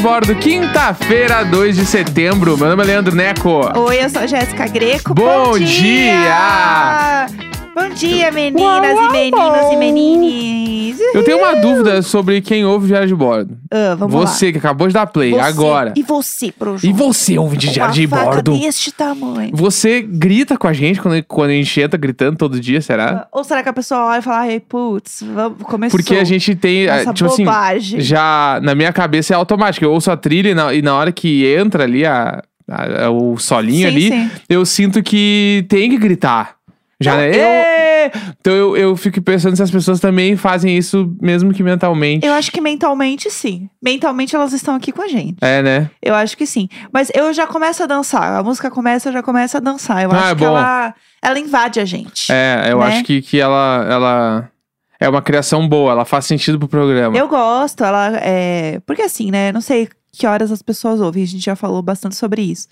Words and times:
Bordo, 0.00 0.34
quinta-feira, 0.34 1.44
2 1.44 1.76
de 1.76 1.84
setembro. 1.84 2.56
Meu 2.56 2.70
nome 2.70 2.82
é 2.82 2.86
Leandro 2.86 3.14
Neco. 3.14 3.70
Oi, 3.78 4.02
eu 4.02 4.08
sou 4.08 4.22
a 4.22 4.26
Jéssica 4.26 4.66
Greco. 4.66 5.12
Bom 5.12 5.58
dia! 5.58 7.26
Bom 7.74 7.88
dia, 7.94 8.30
meninas 8.32 8.94
Uau, 8.96 9.08
e 9.08 9.12
meninos 9.12 9.72
e 9.72 9.76
menines. 9.76 10.98
Eu 11.14 11.24
tenho 11.24 11.38
uma 11.38 11.54
dúvida 11.56 12.02
sobre 12.02 12.40
quem 12.40 12.64
ouve 12.64 12.88
Diário 12.88 13.06
de 13.08 13.14
Bordo. 13.14 13.56
Ah, 13.70 13.94
vamos 13.96 14.14
você 14.14 14.50
que 14.52 14.58
acabou 14.58 14.88
de 14.88 14.94
dar 14.94 15.06
play, 15.06 15.32
lá. 15.32 15.44
Você- 15.44 15.48
agora. 15.50 15.92
E 15.96 16.02
você, 16.02 16.52
pro 16.52 16.76
E 16.82 16.92
você 16.92 17.38
ouve 17.38 17.56
de 17.56 17.70
Diário 17.70 17.94
de 17.94 18.06
faca 18.06 18.24
Bordo? 18.24 18.58
deste 18.58 18.92
tamanho. 18.92 19.50
Você 19.54 20.02
grita 20.02 20.56
com 20.58 20.66
a 20.66 20.72
gente 20.72 21.00
quando, 21.00 21.22
quando 21.24 21.50
a 21.50 21.54
gente 21.54 21.80
entra 21.80 21.98
gritando 21.98 22.36
todo 22.36 22.60
dia, 22.60 22.80
será? 22.80 23.26
Ou 23.32 23.44
será 23.44 23.62
que 23.62 23.68
a 23.68 23.72
pessoa 23.72 24.06
olha 24.06 24.18
e 24.18 24.22
fala, 24.22 24.38
ai, 24.40 24.60
putz, 24.60 25.22
vamos, 25.22 25.62
começou. 25.62 25.98
Porque 25.98 26.16
a 26.16 26.24
gente 26.24 26.54
tem, 26.54 26.86
eh, 26.86 26.98
Nossa, 27.04 27.14
tipo 27.14 27.30
assim, 27.30 27.44
bobagem. 27.44 28.00
já 28.00 28.58
na 28.62 28.74
minha 28.74 28.92
cabeça 28.92 29.32
é 29.32 29.36
automático. 29.36 29.84
Eu 29.84 29.92
ouço 29.92 30.10
a 30.10 30.16
trilha 30.16 30.50
e 30.50 30.54
na, 30.54 30.74
e 30.74 30.82
na 30.82 30.94
hora 30.94 31.12
que 31.12 31.46
entra 31.46 31.84
ali 31.84 32.04
a, 32.04 32.42
a- 32.68 33.10
o 33.10 33.36
solinho 33.38 33.88
Sim, 33.88 33.94
ali, 33.94 34.08
sim. 34.08 34.30
eu 34.48 34.64
sinto 34.66 35.02
que 35.02 35.64
tem 35.68 35.90
que 35.90 35.98
gritar. 35.98 36.59
Já, 37.00 37.12
Não, 37.12 37.20
né? 37.20 38.06
eu-! 38.06 38.10
Então 38.40 38.52
eu, 38.52 38.76
eu 38.76 38.96
fico 38.96 39.20
pensando 39.22 39.56
se 39.56 39.62
as 39.62 39.70
pessoas 39.70 40.00
também 40.00 40.36
fazem 40.36 40.76
isso, 40.76 41.14
mesmo 41.20 41.52
que 41.52 41.62
mentalmente. 41.62 42.26
Eu 42.26 42.32
acho 42.32 42.50
que 42.52 42.60
mentalmente 42.60 43.30
sim. 43.30 43.68
Mentalmente 43.82 44.34
elas 44.36 44.52
estão 44.52 44.74
aqui 44.74 44.92
com 44.92 45.02
a 45.02 45.08
gente. 45.08 45.36
É, 45.40 45.62
né? 45.62 45.90
Eu 46.02 46.14
acho 46.14 46.36
que 46.36 46.46
sim. 46.46 46.68
Mas 46.92 47.10
eu 47.14 47.32
já 47.32 47.46
começo 47.46 47.82
a 47.82 47.86
dançar. 47.86 48.38
A 48.38 48.42
música 48.42 48.70
começa, 48.70 49.08
eu 49.08 49.12
já 49.12 49.22
começo 49.22 49.56
a 49.56 49.60
dançar. 49.60 50.02
Eu 50.02 50.10
Ah, 50.12 50.16
acho 50.16 50.32
é 50.32 50.34
que 50.36 50.44
ela, 50.44 50.94
ela 51.22 51.38
invade 51.38 51.80
a 51.80 51.84
gente. 51.84 52.30
É, 52.32 52.68
eu 52.70 52.78
Né? 52.80 52.86
acho 52.86 53.04
que, 53.04 53.22
que 53.22 53.38
ela, 53.40 53.86
ela 53.88 54.50
é 54.98 55.08
uma 55.08 55.22
criação 55.22 55.66
boa, 55.68 55.92
ela 55.92 56.04
faz 56.04 56.26
sentido 56.26 56.58
pro 56.58 56.68
programa. 56.68 57.16
Eu 57.16 57.28
gosto, 57.28 57.84
ela 57.84 58.16
é. 58.16 58.80
Porque 58.86 59.02
assim, 59.02 59.30
né? 59.30 59.52
Não 59.52 59.60
sei 59.60 59.88
que 60.12 60.26
horas 60.26 60.50
as 60.50 60.60
pessoas 60.62 61.00
ouvem, 61.00 61.22
a 61.22 61.26
gente 61.26 61.44
já 61.44 61.54
falou 61.56 61.80
bastante 61.82 62.16
sobre 62.16 62.42
isso. 62.42 62.66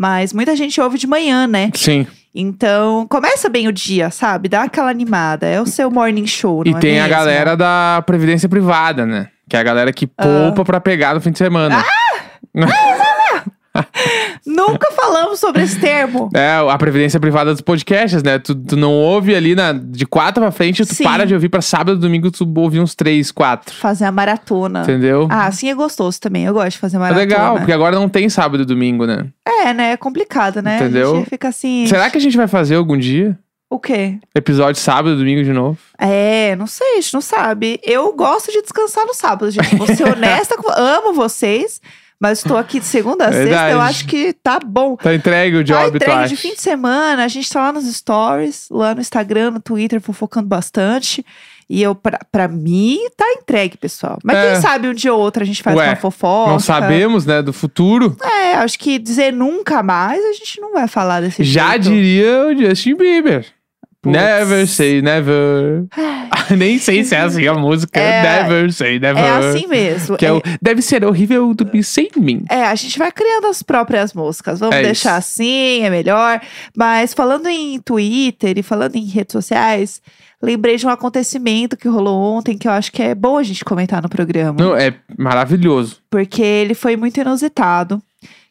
Mas 0.00 0.32
muita 0.32 0.56
gente 0.56 0.80
ouve 0.80 0.96
de 0.96 1.06
manhã, 1.06 1.46
né? 1.46 1.70
Sim. 1.74 2.06
Então, 2.34 3.06
começa 3.06 3.50
bem 3.50 3.68
o 3.68 3.72
dia, 3.72 4.10
sabe? 4.10 4.48
Dá 4.48 4.62
aquela 4.62 4.88
animada. 4.88 5.46
É 5.46 5.60
o 5.60 5.66
seu 5.66 5.90
morning 5.90 6.26
show, 6.26 6.62
E 6.64 6.70
não 6.70 6.78
é 6.78 6.80
tem 6.80 6.98
a 6.98 7.02
mesmo? 7.02 7.10
galera 7.18 7.54
da 7.54 8.02
Previdência 8.06 8.48
Privada, 8.48 9.04
né? 9.04 9.28
Que 9.46 9.56
é 9.56 9.60
a 9.60 9.62
galera 9.62 9.92
que 9.92 10.08
Ah. 10.16 10.24
poupa 10.24 10.64
pra 10.64 10.80
pegar 10.80 11.14
no 11.14 11.20
fim 11.20 11.30
de 11.32 11.36
semana. 11.38 11.84
Nunca 14.44 14.90
falamos 14.92 15.38
sobre 15.38 15.62
esse 15.62 15.78
termo. 15.78 16.28
É, 16.34 16.56
a 16.68 16.76
previdência 16.76 17.20
privada 17.20 17.52
dos 17.52 17.60
podcasts, 17.60 18.22
né? 18.22 18.38
Tu, 18.38 18.54
tu 18.54 18.76
não 18.76 18.92
ouve 18.92 19.34
ali 19.34 19.54
na, 19.54 19.72
de 19.72 20.06
quatro 20.06 20.42
pra 20.42 20.50
frente, 20.50 20.84
tu 20.84 20.94
Sim. 20.94 21.04
para 21.04 21.24
de 21.24 21.34
ouvir 21.34 21.48
pra 21.48 21.62
sábado 21.62 21.96
e 21.96 22.00
domingo, 22.00 22.30
tu 22.30 22.50
ouve 22.56 22.80
uns 22.80 22.94
três, 22.94 23.30
quatro. 23.30 23.74
Fazer 23.74 24.04
a 24.04 24.12
maratona. 24.12 24.82
Entendeu? 24.82 25.28
Ah, 25.30 25.46
assim 25.46 25.70
é 25.70 25.74
gostoso 25.74 26.20
também. 26.20 26.44
Eu 26.44 26.54
gosto 26.54 26.72
de 26.72 26.78
fazer 26.78 26.96
é 26.96 27.00
maratona. 27.00 27.20
legal, 27.20 27.56
porque 27.58 27.72
agora 27.72 27.96
não 27.96 28.08
tem 28.08 28.28
sábado 28.28 28.62
e 28.62 28.66
domingo, 28.66 29.06
né? 29.06 29.26
É, 29.46 29.72
né? 29.72 29.92
É 29.92 29.96
complicado, 29.96 30.60
né? 30.60 30.76
Entendeu? 30.76 31.12
A 31.12 31.16
gente 31.18 31.30
fica 31.30 31.48
assim. 31.48 31.86
Será 31.86 32.10
que 32.10 32.18
a 32.18 32.20
gente 32.20 32.36
vai 32.36 32.48
fazer 32.48 32.74
algum 32.76 32.98
dia? 32.98 33.38
O 33.72 33.78
quê? 33.78 34.18
Episódio 34.34 34.82
sábado 34.82 35.14
e 35.14 35.16
domingo 35.18 35.44
de 35.44 35.52
novo? 35.52 35.78
É, 35.96 36.56
não 36.56 36.66
sei, 36.66 36.94
a 36.94 37.00
gente 37.00 37.14
não 37.14 37.20
sabe. 37.20 37.78
Eu 37.84 38.12
gosto 38.14 38.50
de 38.50 38.62
descansar 38.62 39.06
no 39.06 39.14
sábado, 39.14 39.48
gente. 39.48 39.76
Vou 39.76 39.86
ser 39.86 40.02
honesta, 40.10 40.56
com... 40.56 40.68
amo 40.72 41.12
vocês, 41.12 41.80
mas 42.20 42.38
estou 42.38 42.56
aqui 42.58 42.78
de 42.78 42.84
segunda 42.86 43.26
a 43.26 43.32
sexta. 43.32 43.70
Eu 43.70 43.80
acho 43.80 44.06
que 44.06 44.32
tá 44.34 44.58
bom. 44.64 44.94
Tá 44.96 45.14
entregue 45.14 45.56
o 45.56 45.64
Tá 45.64 45.84
job, 45.84 45.98
tu 45.98 46.04
entregue 46.04 46.28
de 46.28 46.36
fim 46.36 46.54
de 46.54 46.60
semana, 46.60 47.24
a 47.24 47.28
gente 47.28 47.48
tá 47.50 47.60
lá 47.62 47.72
nos 47.72 47.84
stories, 47.92 48.66
lá 48.70 48.94
no 48.94 49.00
Instagram, 49.00 49.52
no 49.52 49.60
Twitter, 49.60 50.00
fofocando 50.00 50.46
bastante. 50.46 51.24
E 51.72 51.80
eu, 51.82 51.94
pra, 51.94 52.18
pra 52.32 52.48
mim, 52.48 52.98
tá 53.16 53.24
entregue, 53.38 53.76
pessoal. 53.78 54.18
Mas 54.24 54.36
É. 54.36 54.52
quem 54.52 54.60
sabe 54.60 54.88
um 54.88 54.92
dia 54.92 55.14
ou 55.14 55.20
outro 55.20 55.42
a 55.42 55.46
gente 55.46 55.62
faz 55.62 55.76
Ué, 55.76 55.88
uma 55.90 55.96
fofoca. 55.96 56.50
Não 56.50 56.58
sabemos, 56.58 57.24
né? 57.24 57.40
Do 57.42 57.52
futuro. 57.52 58.16
É, 58.22 58.54
acho 58.56 58.76
que 58.76 58.98
dizer 58.98 59.32
nunca 59.32 59.80
mais, 59.80 60.20
a 60.24 60.32
gente 60.32 60.60
não 60.60 60.72
vai 60.72 60.88
falar 60.88 61.20
desse 61.20 61.44
Já 61.44 61.70
jeito. 61.70 61.82
diria 61.84 62.46
o 62.48 62.56
Justin 62.58 62.96
Bieber. 62.96 63.46
Putz. 64.02 64.16
Never 64.16 64.66
say 64.66 65.02
never. 65.02 65.84
Nem 66.56 66.78
sei 66.78 67.04
se 67.04 67.14
é 67.14 67.20
assim 67.20 67.46
a 67.46 67.54
música. 67.54 68.00
É. 68.00 68.22
never 68.42 68.72
say 68.72 68.98
never. 68.98 69.22
É 69.22 69.30
assim 69.30 69.66
mesmo. 69.66 70.16
Que 70.16 70.26
é 70.26 70.32
o, 70.32 70.42
deve 70.60 70.80
ser 70.80 71.04
horrível 71.04 71.52
dormir 71.54 71.84
sem 71.84 72.08
mim. 72.16 72.44
É, 72.48 72.64
a 72.64 72.74
gente 72.74 72.98
vai 72.98 73.12
criando 73.12 73.46
as 73.46 73.62
próprias 73.62 74.14
músicas. 74.14 74.58
Vamos 74.60 74.74
É 74.76 74.82
deixar 74.82 75.18
isso. 75.20 75.32
assim, 75.42 75.82
é 75.82 75.90
melhor. 75.90 76.40
Mas 76.76 77.12
falando 77.12 77.46
em 77.48 77.78
Twitter 77.80 78.56
e 78.56 78.62
falando 78.62 78.96
em 78.96 79.04
redes 79.04 79.32
sociais, 79.32 80.00
lembrei 80.42 80.76
de 80.76 80.86
um 80.86 80.90
acontecimento 80.90 81.76
que 81.76 81.86
rolou 81.88 82.18
ontem 82.20 82.56
que 82.56 82.66
eu 82.66 82.72
acho 82.72 82.90
que 82.90 83.02
é 83.02 83.14
bom 83.14 83.36
a 83.36 83.42
gente 83.42 83.64
comentar 83.64 84.02
no 84.02 84.08
programa. 84.08 84.56
Não, 84.58 84.74
é 84.74 84.94
maravilhoso. 85.18 85.98
Porque 86.10 86.42
ele 86.42 86.74
foi 86.74 86.96
muito 86.96 87.20
inusitado. 87.20 88.02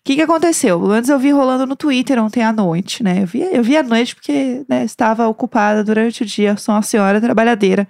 O 0.01 0.09
que, 0.09 0.15
que 0.15 0.21
aconteceu? 0.21 0.79
Pelo 0.79 0.91
menos 0.91 1.09
eu 1.09 1.19
vi 1.19 1.31
rolando 1.31 1.65
no 1.65 1.75
Twitter 1.75 2.23
ontem 2.23 2.41
à 2.41 2.51
noite, 2.51 3.03
né? 3.03 3.21
Eu 3.21 3.27
vi, 3.27 3.41
eu 3.41 3.63
vi 3.63 3.77
à 3.77 3.83
noite 3.83 4.15
porque 4.15 4.63
né, 4.67 4.83
estava 4.83 5.27
ocupada 5.27 5.83
durante 5.83 6.23
o 6.23 6.25
dia, 6.25 6.55
sou 6.57 6.73
uma 6.73 6.81
senhora 6.81 7.21
trabalhadeira. 7.21 7.87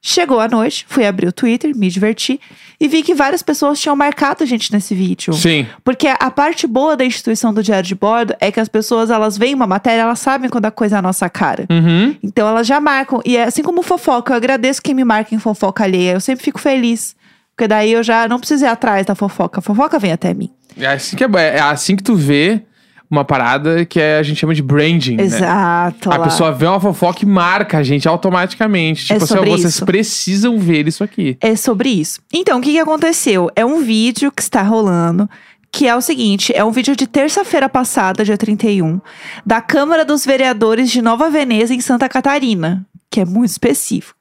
Chegou 0.00 0.38
a 0.38 0.46
noite, 0.46 0.86
fui 0.88 1.04
abrir 1.04 1.26
o 1.26 1.32
Twitter, 1.32 1.76
me 1.76 1.90
diverti 1.90 2.40
e 2.78 2.86
vi 2.86 3.02
que 3.02 3.14
várias 3.14 3.42
pessoas 3.42 3.80
tinham 3.80 3.96
marcado 3.96 4.44
a 4.44 4.46
gente 4.46 4.72
nesse 4.72 4.94
vídeo. 4.94 5.32
Sim. 5.32 5.66
Porque 5.82 6.06
a 6.06 6.30
parte 6.30 6.68
boa 6.68 6.96
da 6.96 7.04
instituição 7.04 7.52
do 7.52 7.64
diário 7.64 7.86
de 7.86 7.96
bordo 7.96 8.32
é 8.38 8.52
que 8.52 8.60
as 8.60 8.68
pessoas, 8.68 9.10
elas 9.10 9.36
veem 9.36 9.54
uma 9.54 9.66
matéria, 9.66 10.02
elas 10.02 10.20
sabem 10.20 10.48
quando 10.48 10.66
a 10.66 10.70
coisa 10.70 10.96
é 10.96 10.98
a 11.00 11.02
nossa 11.02 11.28
cara. 11.28 11.66
Uhum. 11.68 12.14
Então 12.22 12.46
elas 12.46 12.64
já 12.64 12.80
marcam. 12.80 13.20
E 13.24 13.36
é 13.36 13.44
assim 13.44 13.62
como 13.62 13.82
fofoca, 13.82 14.32
eu 14.32 14.36
agradeço 14.36 14.80
quem 14.80 14.94
me 14.94 15.02
marca 15.02 15.34
em 15.34 15.38
fofoca 15.40 15.82
alheia. 15.82 16.12
Eu 16.12 16.20
sempre 16.20 16.44
fico 16.44 16.60
feliz. 16.60 17.16
Porque 17.56 17.66
daí 17.66 17.90
eu 17.90 18.04
já 18.04 18.28
não 18.28 18.38
preciso 18.38 18.64
ir 18.64 18.68
atrás 18.68 19.04
da 19.04 19.16
fofoca. 19.16 19.58
A 19.58 19.62
fofoca 19.62 19.98
vem 19.98 20.12
até 20.12 20.32
mim. 20.32 20.48
É 20.78 20.86
assim 20.86 21.16
que, 21.16 21.24
é, 21.24 21.28
é 21.56 21.60
assim 21.60 21.96
que 21.96 22.02
tu 22.02 22.14
vê 22.14 22.62
uma 23.10 23.24
parada 23.24 23.84
que 23.86 23.98
é- 23.98 24.18
a 24.18 24.22
gente 24.22 24.38
chama 24.38 24.54
de 24.54 24.62
branding, 24.62 25.16
né? 25.16 25.22
Exato. 25.24 26.10
A 26.12 26.16
lá. 26.18 26.24
pessoa 26.24 26.52
vê 26.52 26.66
uma 26.66 26.78
fofoca 26.80 27.20
e 27.22 27.26
marca 27.26 27.78
a 27.78 27.82
gente 27.82 28.06
automaticamente. 28.06 29.06
Tipo 29.06 29.24
assim, 29.24 29.34
ó, 29.34 29.36
É 29.36 29.38
sobre 29.38 29.50
vocês 29.50 29.74
isso. 29.74 29.86
precisam 29.86 30.58
ver 30.58 30.86
isso 30.86 31.02
aqui. 31.02 31.36
É 31.40 31.56
sobre 31.56 31.88
isso. 31.88 32.20
Então, 32.32 32.58
o 32.58 32.62
que, 32.62 32.72
que 32.72 32.78
aconteceu? 32.78 33.50
É 33.56 33.64
um 33.64 33.80
vídeo 33.82 34.30
que 34.30 34.42
está 34.42 34.62
rolando. 34.62 35.28
Que 35.70 35.86
é 35.86 35.94
o 35.94 36.00
seguinte, 36.00 36.50
é 36.56 36.64
um 36.64 36.70
vídeo 36.70 36.96
de 36.96 37.06
terça-feira 37.06 37.68
passada, 37.68 38.24
dia 38.24 38.38
31, 38.38 39.02
da 39.44 39.60
Câmara 39.60 40.02
dos 40.02 40.24
Vereadores 40.24 40.90
de 40.90 41.02
Nova 41.02 41.28
Veneza, 41.28 41.74
em 41.74 41.80
Santa 41.80 42.08
Catarina, 42.08 42.86
que 43.10 43.20
é 43.20 43.24
muito 43.26 43.50
específico. 43.50 44.17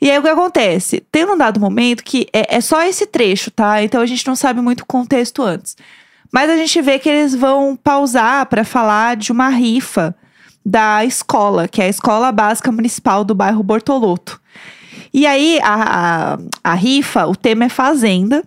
E 0.00 0.10
aí 0.10 0.18
o 0.18 0.22
que 0.22 0.28
acontece? 0.28 1.02
Tem 1.12 1.24
um 1.24 1.36
dado 1.36 1.60
momento 1.60 2.02
que 2.02 2.26
é, 2.32 2.56
é 2.56 2.60
só 2.60 2.82
esse 2.82 3.06
trecho, 3.06 3.50
tá? 3.50 3.82
Então 3.82 4.00
a 4.00 4.06
gente 4.06 4.26
não 4.26 4.34
sabe 4.34 4.60
muito 4.60 4.80
o 4.80 4.86
contexto 4.86 5.42
antes. 5.42 5.76
Mas 6.32 6.48
a 6.48 6.56
gente 6.56 6.80
vê 6.80 6.98
que 6.98 7.08
eles 7.08 7.34
vão 7.34 7.76
pausar 7.76 8.46
para 8.46 8.64
falar 8.64 9.16
de 9.16 9.32
uma 9.32 9.48
rifa 9.48 10.14
da 10.64 11.04
escola, 11.04 11.66
que 11.66 11.82
é 11.82 11.86
a 11.86 11.88
Escola 11.88 12.30
Básica 12.30 12.70
Municipal 12.70 13.24
do 13.24 13.34
bairro 13.34 13.62
Bortoloto. 13.62 14.40
E 15.12 15.26
aí, 15.26 15.58
a, 15.62 16.34
a, 16.34 16.38
a 16.62 16.74
rifa, 16.74 17.26
o 17.26 17.34
tema 17.34 17.64
é 17.64 17.68
Fazenda, 17.68 18.44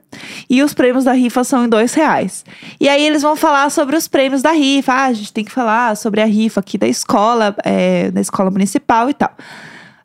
e 0.50 0.64
os 0.64 0.74
prêmios 0.74 1.04
da 1.04 1.12
rifa 1.12 1.44
são 1.44 1.66
em 1.66 1.70
dois 1.70 1.94
reais. 1.94 2.46
E 2.80 2.88
aí 2.88 3.06
eles 3.06 3.22
vão 3.22 3.36
falar 3.36 3.70
sobre 3.70 3.98
os 3.98 4.08
prêmios 4.08 4.42
da 4.42 4.52
rifa. 4.52 4.94
Ah, 4.94 5.06
a 5.06 5.14
gente 5.14 5.34
tem 5.34 5.44
que 5.44 5.52
falar 5.52 5.98
sobre 5.98 6.22
a 6.22 6.26
rifa 6.26 6.62
aqui 6.62 6.78
da 6.78 6.88
escola, 6.88 7.54
é, 7.66 8.10
da 8.12 8.22
escola 8.22 8.50
municipal 8.50 9.10
e 9.10 9.14
tal. 9.14 9.36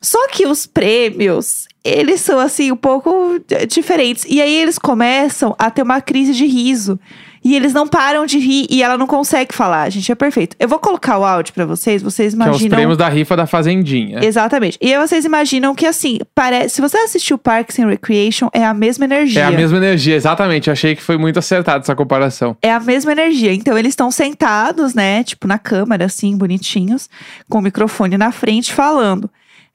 Só 0.01 0.27
que 0.29 0.45
os 0.47 0.65
prêmios, 0.65 1.67
eles 1.83 2.21
são 2.21 2.39
assim, 2.39 2.71
um 2.71 2.75
pouco 2.77 3.39
eh, 3.51 3.65
diferentes. 3.65 4.25
E 4.27 4.41
aí 4.41 4.55
eles 4.55 4.77
começam 4.79 5.55
a 5.57 5.69
ter 5.69 5.81
uma 5.81 6.01
crise 6.01 6.33
de 6.33 6.45
riso. 6.45 6.99
E 7.43 7.55
eles 7.55 7.71
não 7.71 7.87
param 7.87 8.25
de 8.25 8.37
rir 8.37 8.67
e 8.69 8.83
ela 8.83 8.97
não 8.97 9.07
consegue 9.07 9.55
falar. 9.55 9.89
Gente, 9.89 10.11
é 10.11 10.15
perfeito. 10.15 10.57
Eu 10.59 10.67
vou 10.67 10.77
colocar 10.77 11.17
o 11.17 11.23
áudio 11.23 11.53
pra 11.53 11.65
vocês, 11.65 12.01
vocês 12.01 12.33
Que 12.33 12.41
é 12.41 12.43
os 12.43 12.47
imaginam. 12.49 12.75
prêmios 12.75 12.97
da 12.97 13.07
rifa 13.07 13.35
da 13.35 13.47
Fazendinha. 13.47 14.19
Exatamente. 14.23 14.77
E 14.81 14.93
aí 14.93 14.99
vocês 15.07 15.23
imaginam 15.23 15.73
que, 15.73 15.85
assim, 15.85 16.19
parece. 16.35 16.75
Se 16.75 16.81
você 16.81 16.97
assistiu 16.97 17.37
Parks 17.37 17.79
and 17.79 17.87
Recreation, 17.87 18.49
é 18.53 18.65
a 18.65 18.73
mesma 18.73 19.05
energia. 19.05 19.41
É 19.41 19.45
a 19.45 19.51
mesma 19.51 19.77
energia, 19.77 20.15
exatamente. 20.17 20.67
Eu 20.67 20.73
achei 20.73 20.95
que 20.97 21.01
foi 21.01 21.17
muito 21.17 21.39
acertada 21.39 21.79
essa 21.81 21.95
comparação. 21.95 22.57
É 22.61 22.73
a 22.73 22.79
mesma 22.79 23.13
energia. 23.13 23.53
Então, 23.53 23.77
eles 23.77 23.91
estão 23.93 24.11
sentados, 24.11 24.93
né? 24.93 25.23
Tipo, 25.23 25.47
na 25.47 25.57
câmera, 25.57 26.05
assim, 26.05 26.37
bonitinhos, 26.37 27.09
com 27.49 27.59
o 27.59 27.61
microfone 27.61 28.17
na 28.17 28.33
frente, 28.33 28.73
falando. 28.73 29.29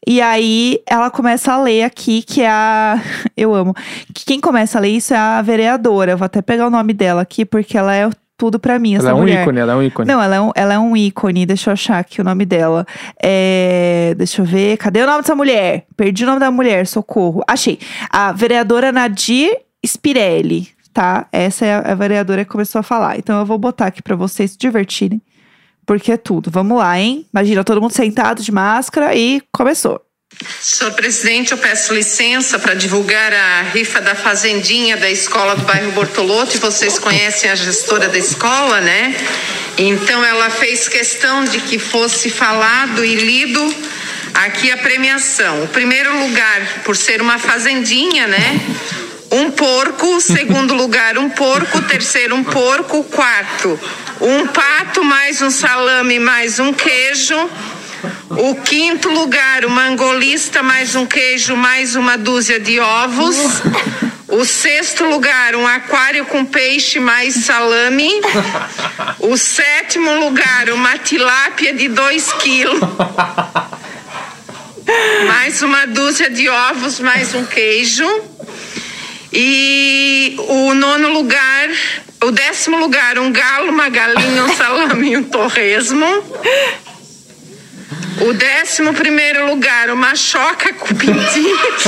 E 0.07 0.21
aí, 0.21 0.81
ela 0.89 1.11
começa 1.11 1.53
a 1.53 1.63
ler 1.63 1.83
aqui, 1.83 2.23
que 2.23 2.43
é 2.43 2.49
a. 2.49 3.01
Eu 3.37 3.55
amo. 3.55 3.75
Que 4.13 4.25
quem 4.25 4.41
começa 4.41 4.79
a 4.79 4.81
ler 4.81 4.91
isso 4.91 5.15
é 5.15 5.17
a 5.17 5.43
vereadora. 5.43 6.13
Eu 6.13 6.19
vou 6.19 6.27
até 6.27 6.43
pegar 6.43 6.67
o 6.67 6.71
nome 6.71 6.93
dela 6.93 7.23
aqui, 7.23 7.45
porque 7.45 7.77
ela 7.77 7.95
é 7.95 8.09
tudo 8.37 8.59
pra 8.59 8.79
mim, 8.79 8.97
essa 8.97 9.05
ela 9.05 9.13
é 9.13 9.15
um 9.15 9.21
mulher. 9.21 9.43
ícone, 9.43 9.59
ela 9.61 9.73
é 9.73 9.77
um 9.77 9.83
ícone. 9.83 10.09
Não, 10.09 10.21
ela 10.21 10.35
é, 10.35 10.41
um, 10.41 10.51
ela 10.55 10.75
é 10.75 10.79
um 10.79 10.97
ícone. 10.97 11.47
Deixa 11.47 11.71
eu 11.71 11.73
achar 11.73 11.99
aqui 11.99 12.21
o 12.21 12.25
nome 12.25 12.45
dela. 12.45 12.87
É, 13.23 14.15
deixa 14.17 14.43
eu 14.43 14.47
ver. 14.47 14.77
Cadê 14.77 15.03
o 15.03 15.07
nome 15.07 15.23
dessa 15.23 15.35
mulher? 15.35 15.87
Perdi 15.97 16.25
o 16.25 16.27
nome 16.27 16.41
da 16.41 16.51
mulher, 16.51 16.87
socorro. 16.87 17.43
Achei. 17.47 17.79
A 18.11 18.33
vereadora 18.33 18.91
Nadir 18.91 19.57
Spirelli, 19.87 20.69
tá? 20.93 21.27
Essa 21.31 21.65
é 21.65 21.75
a, 21.75 21.93
a 21.93 21.95
vereadora 21.95 22.45
que 22.45 22.51
começou 22.51 22.81
a 22.81 22.83
falar. 22.83 23.19
Então 23.19 23.39
eu 23.39 23.47
vou 23.47 23.59
botar 23.59 23.87
aqui 23.87 24.03
pra 24.03 24.17
vocês 24.17 24.53
se 24.53 24.59
divertirem. 24.59 25.23
Porque 25.87 26.13
é 26.13 26.17
tudo. 26.17 26.51
Vamos 26.51 26.79
lá, 26.79 26.99
hein? 26.99 27.27
Imagina 27.33 27.65
todo 27.65 27.81
mundo 27.81 27.93
sentado 27.93 28.43
de 28.43 28.51
máscara 28.51 29.15
e 29.15 29.43
começou. 29.53 30.01
Senhor 30.61 30.93
presidente, 30.95 31.53
eu 31.53 31.59
peço 31.59 31.95
licença 31.95 32.59
para 32.59 32.75
divulgar 32.75 33.33
a 33.33 33.63
rifa 33.63 34.01
da 34.01 34.15
Fazendinha 34.15 34.97
da 34.97 35.11
escola 35.11 35.55
do 35.55 35.63
bairro 35.63 35.93
Bortoloto. 35.93 36.57
E 36.57 36.61
vocês 36.61 36.99
conhecem 36.99 37.51
a 37.51 37.55
gestora 37.55 38.09
da 38.09 38.19
escola, 38.19 38.81
né? 38.81 39.15
Então 39.79 40.25
ela 40.25 40.51
fez 40.51 40.89
questão 40.89 41.45
de 41.45 41.61
que 41.61 41.79
fosse 41.79 42.31
falado 42.31 43.05
e 43.05 43.15
lido 43.15 43.75
aqui 44.35 44.71
a 44.71 44.77
premiação. 44.77 45.65
O 45.65 45.69
primeiro 45.69 46.19
lugar, 46.19 46.83
por 46.85 46.97
ser 46.97 47.21
uma 47.21 47.39
fazendinha, 47.39 48.27
né? 48.27 48.61
Um 49.31 49.51
porco, 49.51 50.21
segundo 50.23 50.75
lugar, 50.75 51.19
um 51.19 51.31
porco, 51.31 51.83
terceiro, 51.83 52.35
um 52.35 52.45
porco, 52.45 53.05
quarto, 53.05 53.79
um 54.21 54.47
pato, 54.47 55.05
mais 55.05 55.43
um 55.43 55.51
salame, 55.51 56.19
mais 56.19 56.59
um 56.59 56.73
queijo. 56.73 57.37
O 58.31 58.57
quinto 58.57 59.09
lugar, 59.09 59.65
o 59.65 59.71
mangolista, 59.71 60.63
mais 60.63 60.95
um 60.95 61.07
queijo, 61.07 61.57
mais 61.57 61.97
uma 61.97 62.19
dúzia 62.19 62.61
de 62.61 62.79
ovos. 62.79 63.37
O 64.29 64.45
sexto 64.45 65.05
lugar, 65.05 65.55
um 65.55 65.67
aquário 65.67 66.25
com 66.27 66.45
peixe, 66.45 66.99
mais 66.99 67.35
salame. 67.35 68.11
O 69.21 69.37
sétimo 69.37 70.19
lugar, 70.19 70.71
uma 70.71 70.99
tilápia 70.99 71.73
de 71.73 71.89
2 71.89 72.33
quilos. 72.35 72.81
Mais 75.27 75.63
uma 75.63 75.87
dúzia 75.87 76.29
de 76.29 76.47
ovos, 76.49 77.01
mais 77.01 77.35
um 77.35 77.45
queijo. 77.47 78.05
E 79.37 80.37
o 80.39 80.73
nono 80.75 81.09
lugar, 81.13 81.69
o 82.23 82.31
décimo 82.31 82.79
lugar, 82.79 83.19
um 83.19 83.33
galo, 83.33 83.69
uma 83.69 83.89
galinha, 83.89 84.45
um 84.45 84.55
salame 84.55 85.11
e 85.11 85.17
um 85.17 85.25
torresmo. 85.25 86.07
O 88.21 88.33
décimo 88.33 88.95
primeiro 88.95 89.47
lugar, 89.47 89.91
uma 89.91 90.15
choca 90.15 90.73
com 90.75 90.95
pintinhos. 90.95 91.83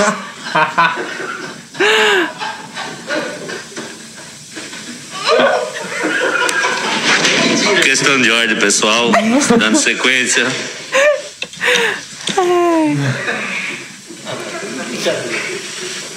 Questão 7.84 8.20
de 8.20 8.28
ordem, 8.32 8.58
pessoal. 8.58 9.12
Dando 9.56 9.78
sequência. 9.78 10.44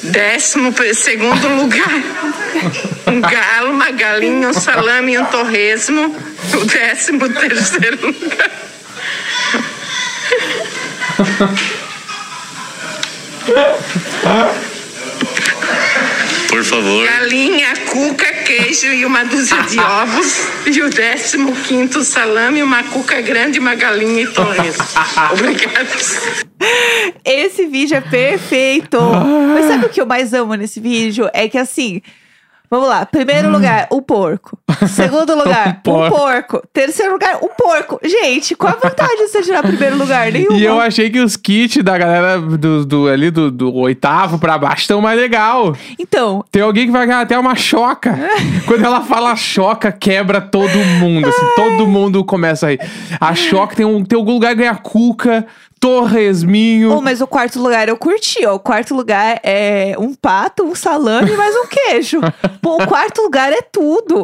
Décimo 0.03 0.73
segundo 0.93 1.47
lugar, 1.49 2.03
um 3.07 3.21
galo, 3.21 3.71
uma 3.71 3.91
galinha, 3.91 4.49
um 4.49 4.53
salame 4.53 5.13
e 5.13 5.19
um 5.19 5.25
torresmo. 5.25 6.15
O 6.53 6.65
décimo 6.65 7.29
terceiro 7.29 7.99
lugar. 8.07 8.51
Por 16.49 16.63
favor. 16.63 17.05
Galinha, 17.05 17.75
cuca, 17.87 18.33
queijo 18.33 18.87
e 18.87 19.05
uma 19.05 19.23
dúzia 19.25 19.61
de 19.63 19.79
ovos. 19.79 20.47
E 20.65 20.81
o 20.81 20.89
décimo 20.89 21.55
quinto 21.55 22.03
salame, 22.03 22.63
uma 22.63 22.83
cuca 22.83 23.21
grande, 23.21 23.59
uma 23.59 23.75
galinha 23.75 24.23
e 24.23 24.27
torresmo. 24.27 24.85
Obrigada. 25.31 26.48
Esse 27.31 27.65
vídeo 27.67 27.95
é 27.97 28.01
perfeito. 28.01 28.97
Mas 29.53 29.65
sabe 29.65 29.85
o 29.85 29.89
que 29.89 30.01
eu 30.01 30.05
mais 30.05 30.33
amo 30.33 30.53
nesse 30.55 30.79
vídeo? 30.79 31.29
É 31.33 31.47
que 31.47 31.57
assim. 31.57 32.01
Vamos 32.71 32.87
lá. 32.87 33.03
Primeiro 33.03 33.49
lugar, 33.49 33.87
o 33.89 33.99
porco. 33.99 34.55
Segundo 34.87 35.33
lugar, 35.35 35.67
Um 35.67 35.71
um 35.71 35.73
porco. 35.81 36.15
porco. 36.15 36.63
Terceiro 36.71 37.13
lugar, 37.13 37.39
o 37.41 37.49
porco. 37.49 37.99
Gente, 38.03 38.53
qual 38.53 38.71
a 38.73 38.75
vantagem 38.87 39.17
de 39.17 39.27
você 39.27 39.41
tirar 39.41 39.63
primeiro 39.63 39.97
lugar? 39.97 40.29
Nenhuma. 40.31 40.55
E 40.55 40.65
eu 40.65 40.79
achei 40.79 41.09
que 41.09 41.19
os 41.19 41.35
kits 41.35 41.83
da 41.83 41.97
galera 41.97 42.39
do, 42.39 42.85
do- 42.85 43.07
ali 43.07 43.31
do, 43.31 43.49
do 43.49 43.73
oitavo 43.73 44.37
pra 44.37 44.55
baixo 44.55 44.81
estão 44.83 45.01
mais 45.01 45.19
legal. 45.19 45.75
Então, 45.97 46.45
Tem 46.51 46.61
alguém 46.61 46.85
que 46.85 46.91
vai 46.91 47.07
ganhar 47.07 47.21
até 47.21 47.39
uma 47.39 47.55
choca. 47.55 48.15
Quando 48.67 48.85
ela 48.85 49.01
fala 49.01 49.35
choca, 49.35 49.91
quebra 49.91 50.39
todo 50.39 50.77
mundo. 50.99 51.27
Assim, 51.27 51.45
todo 51.55 51.87
mundo 51.87 52.23
começa 52.23 52.67
a 52.67 52.69
rir. 52.69 52.79
A 53.19 53.33
choca 53.33 53.75
tem, 53.75 53.85
um, 53.85 54.05
tem 54.05 54.15
algum 54.15 54.33
lugar 54.33 54.51
que 54.51 54.57
ganha 54.61 54.75
cuca, 54.75 55.43
torresminho. 55.79 56.91
oh, 56.97 57.01
mas 57.01 57.21
o 57.21 57.27
quarto 57.27 57.59
lugar 57.61 57.87
eu 57.87 57.97
curti, 57.97 58.45
ó. 58.45 58.55
O 58.55 58.59
quarto 58.59 58.93
lugar 58.95 59.39
é 59.43 59.95
um 59.97 60.13
pato, 60.13 60.63
um 60.63 60.75
salame 60.75 61.31
e 61.31 61.37
mais 61.37 61.55
um 61.55 61.65
queijo. 61.67 62.19
Pô, 62.61 62.75
o 62.83 62.87
quarto 62.87 63.21
lugar 63.21 63.51
é 63.53 63.61
tudo. 63.61 64.23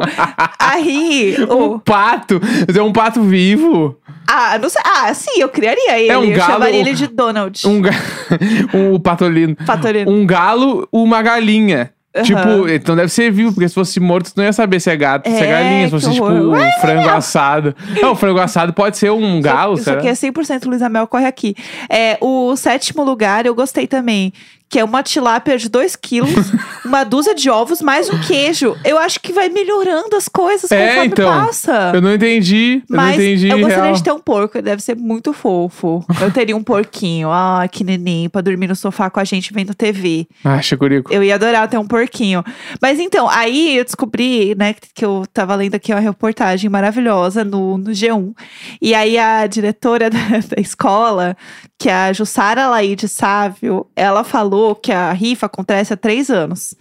Aí, 0.60 1.36
Um 1.50 1.74
o 1.76 1.80
pato. 1.80 2.40
É 2.76 2.82
um 2.82 2.92
pato 2.92 3.22
vivo. 3.24 3.98
ah, 4.28 4.58
não 4.58 4.70
sei. 4.70 4.82
Ah, 4.86 5.14
sim, 5.14 5.40
eu 5.42 5.50
criaria 5.50 6.00
ele. 6.00 6.16
um 6.16 6.24
eu 6.26 6.38
galo- 6.38 6.52
chamaria 6.54 6.80
ele 6.80 6.94
de 6.94 7.08
Donald. 7.08 7.68
Um, 7.68 7.82
ga... 7.82 7.92
um 8.74 9.00
patolino. 9.00 9.56
Patolino. 9.66 10.12
Um 10.12 10.26
galo, 10.26 10.88
uma 10.92 11.22
galinha. 11.22 11.92
Tipo, 12.24 12.68
então 12.70 12.96
deve 12.96 13.10
ser 13.10 13.30
vivo, 13.32 13.52
porque 13.54 13.68
se 13.68 13.76
fosse 13.76 14.00
morto, 14.00 14.28
tu 14.34 14.38
não 14.38 14.46
ia 14.46 14.54
saber 14.54 14.80
se 14.80 14.90
é 14.90 14.96
gato, 14.96 15.30
se 15.30 15.36
é 15.36 15.44
É, 15.44 15.52
galinha, 15.52 15.86
se 15.86 15.92
fosse 15.92 16.12
tipo 16.12 16.26
um 16.28 16.52
Ué, 16.52 16.72
frango 16.80 17.10
assado. 17.10 17.76
Não, 18.02 18.12
o 18.14 18.16
frango 18.16 18.40
assado 18.40 18.72
pode 18.74 18.98
ser 18.98 19.12
um 19.12 19.42
galo, 19.42 19.74
Isso 19.76 19.84
será? 19.84 19.98
aqui 19.98 20.08
é 20.08 20.14
100% 20.14 20.66
Luísa 20.66 20.88
Mel, 20.88 21.08
corre 21.08 21.26
aqui. 21.26 21.56
É, 21.90 22.18
o 22.22 22.56
sétimo 22.56 23.04
lugar 23.04 23.46
eu 23.46 23.54
gostei 23.54 23.86
também. 23.86 24.32
Que 24.68 24.80
é 24.80 24.84
uma 24.84 25.04
tilápia 25.04 25.58
de 25.58 25.70
2 25.70 25.96
quilos, 25.96 26.52
uma 26.84 27.04
dúzia 27.04 27.36
de 27.36 27.50
ovos, 27.50 27.82
mais 27.82 28.10
um 28.10 28.20
queijo. 28.20 28.76
Eu 28.84 28.98
acho 28.98 29.20
que 29.20 29.32
vai 29.32 29.48
melhorando 29.48 30.16
as 30.16 30.28
coisas 30.28 30.72
É, 30.72 30.88
conforme 30.88 31.08
então. 31.08 31.30
passa. 31.46 31.92
Eu 31.94 32.02
não 32.02 32.14
entendi. 32.14 32.82
Eu 32.90 32.96
Mas 32.98 33.16
não 33.16 33.24
entendi 33.24 33.48
eu 33.48 33.60
gostaria 33.60 33.84
real. 33.84 33.94
de 33.96 34.04
ter 34.04 34.12
um 34.12 34.20
porco, 34.20 34.62
deve 34.62 34.82
ser 34.82 34.96
muito 34.96 35.32
fofo. 35.34 36.04
Eu 36.20 36.32
teria 36.32 36.58
um 36.58 36.64
porquinho, 36.64 37.30
ah, 37.32 37.66
que 37.72 37.84
neném, 37.84 38.28
pra 38.28 38.42
dormir 38.42 38.68
no 38.68 38.76
sofá 38.76 39.08
com 39.10 39.20
a 39.20 39.24
gente 39.24 39.54
vendo 39.54 39.74
TV. 39.76 40.28
Ah, 40.44 40.60
Chicurico. 40.62 41.14
Eu 41.14 41.24
ia 41.24 41.36
adorar 41.36 41.70
ter 41.70 41.78
um 41.78 41.88
porquinho. 41.88 42.44
Mas 42.82 43.00
então, 43.00 43.30
aí 43.30 43.78
eu 43.78 43.84
descobri, 43.86 44.56
né, 44.58 44.74
que 44.96 45.06
eu 45.06 45.26
tava 45.32 45.54
lendo 45.56 45.76
aqui 45.76 45.94
uma 45.94 46.00
reportagem 46.00 46.70
maravilhosa 46.72 47.44
no, 47.44 47.78
no 47.78 47.92
G1. 47.92 48.34
E 48.82 48.96
aí 48.96 49.18
a 49.18 49.46
diretora 49.46 50.10
da, 50.10 50.18
da 50.18 50.60
escola, 50.60 51.38
que 51.78 51.88
é 51.88 51.94
a 51.94 52.14
Jussara 52.14 52.68
Laide 52.68 53.08
Sávio, 53.08 53.86
ela 53.96 54.24
falou 54.24 54.55
que 54.76 54.92
a 54.92 55.12
rifa 55.12 55.48
acontece 55.48 55.94
há 55.94 55.98
três 55.98 56.30
anos. 56.30 56.76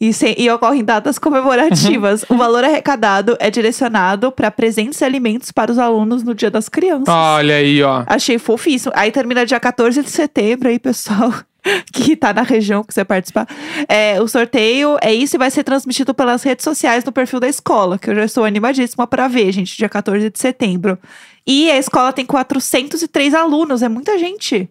E, 0.00 0.12
se, 0.12 0.34
e 0.38 0.48
ocorre 0.50 0.78
em 0.78 0.84
datas 0.84 1.18
comemorativas. 1.18 2.24
o 2.28 2.36
valor 2.36 2.62
arrecadado 2.64 3.36
é 3.40 3.50
direcionado 3.50 4.30
para 4.30 4.50
presentes 4.50 5.00
e 5.00 5.04
alimentos 5.04 5.50
para 5.50 5.72
os 5.72 5.78
alunos 5.78 6.22
no 6.22 6.34
Dia 6.34 6.50
das 6.50 6.68
Crianças. 6.68 7.08
Olha 7.08 7.56
aí, 7.56 7.82
ó. 7.82 8.04
Achei 8.06 8.38
fofíssimo. 8.38 8.92
Aí 8.94 9.10
termina 9.10 9.44
dia 9.44 9.58
14 9.58 10.02
de 10.02 10.10
setembro 10.10 10.68
aí, 10.68 10.78
pessoal. 10.78 11.32
Que 11.92 12.16
tá 12.16 12.32
na 12.32 12.42
região 12.42 12.82
que 12.82 12.94
você 12.94 13.04
participar. 13.04 13.46
É, 13.88 14.22
o 14.22 14.28
sorteio 14.28 14.96
é 15.02 15.12
isso 15.12 15.36
e 15.36 15.38
vai 15.38 15.50
ser 15.50 15.64
transmitido 15.64 16.14
pelas 16.14 16.42
redes 16.42 16.64
sociais 16.64 17.04
no 17.04 17.12
perfil 17.12 17.40
da 17.40 17.48
escola, 17.48 17.98
que 17.98 18.08
eu 18.08 18.14
já 18.14 18.24
estou 18.24 18.44
animadíssima 18.44 19.06
pra 19.06 19.28
ver, 19.28 19.52
gente, 19.52 19.76
dia 19.76 19.88
14 19.88 20.30
de 20.30 20.38
setembro. 20.38 20.98
E 21.46 21.70
a 21.70 21.76
escola 21.76 22.12
tem 22.12 22.24
403 22.24 23.34
alunos, 23.34 23.82
é 23.82 23.88
muita 23.88 24.16
gente. 24.18 24.68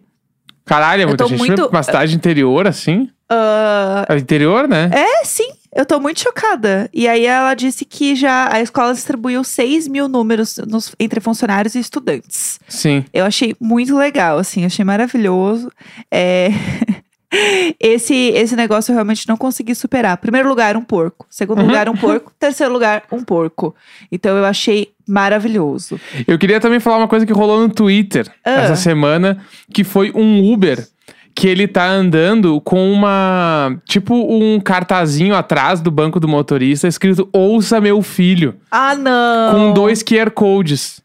Caralho, 0.68 1.02
é 1.02 1.06
muita 1.06 1.26
gente. 1.26 1.38
muito- 1.38 1.66
Uma 1.66 1.82
cidade 1.82 2.14
interior, 2.14 2.66
assim. 2.66 3.08
Ah, 3.30 4.06
É 4.08 4.16
interior, 4.16 4.66
né? 4.66 4.88
é, 4.92 5.24
sim, 5.24 5.50
eu 5.74 5.84
tô 5.84 6.00
muito 6.00 6.18
chocada. 6.20 6.88
E 6.94 7.06
aí 7.06 7.26
ela 7.26 7.52
disse 7.54 7.84
que 7.84 8.16
já 8.16 8.48
a 8.50 8.60
escola 8.62 8.94
distribuiu 8.94 9.44
6 9.44 9.86
mil 9.86 10.08
números 10.08 10.56
nos- 10.66 10.94
entre 10.98 11.20
funcionários 11.20 11.74
e 11.74 11.78
estudantes. 11.78 12.58
Sim. 12.68 13.04
Eu 13.12 13.26
achei 13.26 13.54
muito 13.60 13.94
legal, 13.96 14.38
assim, 14.38 14.64
achei 14.64 14.82
maravilhoso. 14.84 15.70
É, 16.10 16.48
Esse, 17.78 18.14
esse 18.14 18.56
negócio 18.56 18.90
eu 18.90 18.94
realmente 18.94 19.28
não 19.28 19.36
consegui 19.36 19.74
superar. 19.74 20.16
Primeiro 20.16 20.48
lugar, 20.48 20.76
um 20.76 20.82
porco. 20.82 21.26
Segundo 21.28 21.62
lugar, 21.62 21.88
um 21.88 21.96
porco. 21.96 22.32
Terceiro 22.40 22.72
lugar, 22.72 23.02
um 23.12 23.22
porco. 23.22 23.74
Então 24.10 24.36
eu 24.36 24.44
achei 24.44 24.92
maravilhoso. 25.06 26.00
Eu 26.26 26.38
queria 26.38 26.60
também 26.60 26.80
falar 26.80 26.98
uma 26.98 27.08
coisa 27.08 27.26
que 27.26 27.32
rolou 27.32 27.60
no 27.60 27.68
Twitter 27.72 28.30
Ah. 28.44 28.50
essa 28.52 28.76
semana, 28.76 29.38
que 29.72 29.84
foi 29.84 30.10
um 30.14 30.52
Uber 30.52 30.86
que 31.34 31.46
ele 31.46 31.68
tá 31.68 31.86
andando 31.86 32.60
com 32.62 32.90
uma. 32.92 33.76
Tipo 33.86 34.14
um 34.14 34.58
cartazinho 34.58 35.36
atrás 35.36 35.80
do 35.80 35.88
banco 35.90 36.18
do 36.18 36.26
motorista 36.26 36.88
escrito 36.88 37.28
Ouça 37.32 37.80
meu 37.80 38.02
filho. 38.02 38.56
Ah, 38.70 38.96
não! 38.96 39.52
Com 39.52 39.72
dois 39.72 40.02
QR 40.02 40.30
codes. 40.32 41.00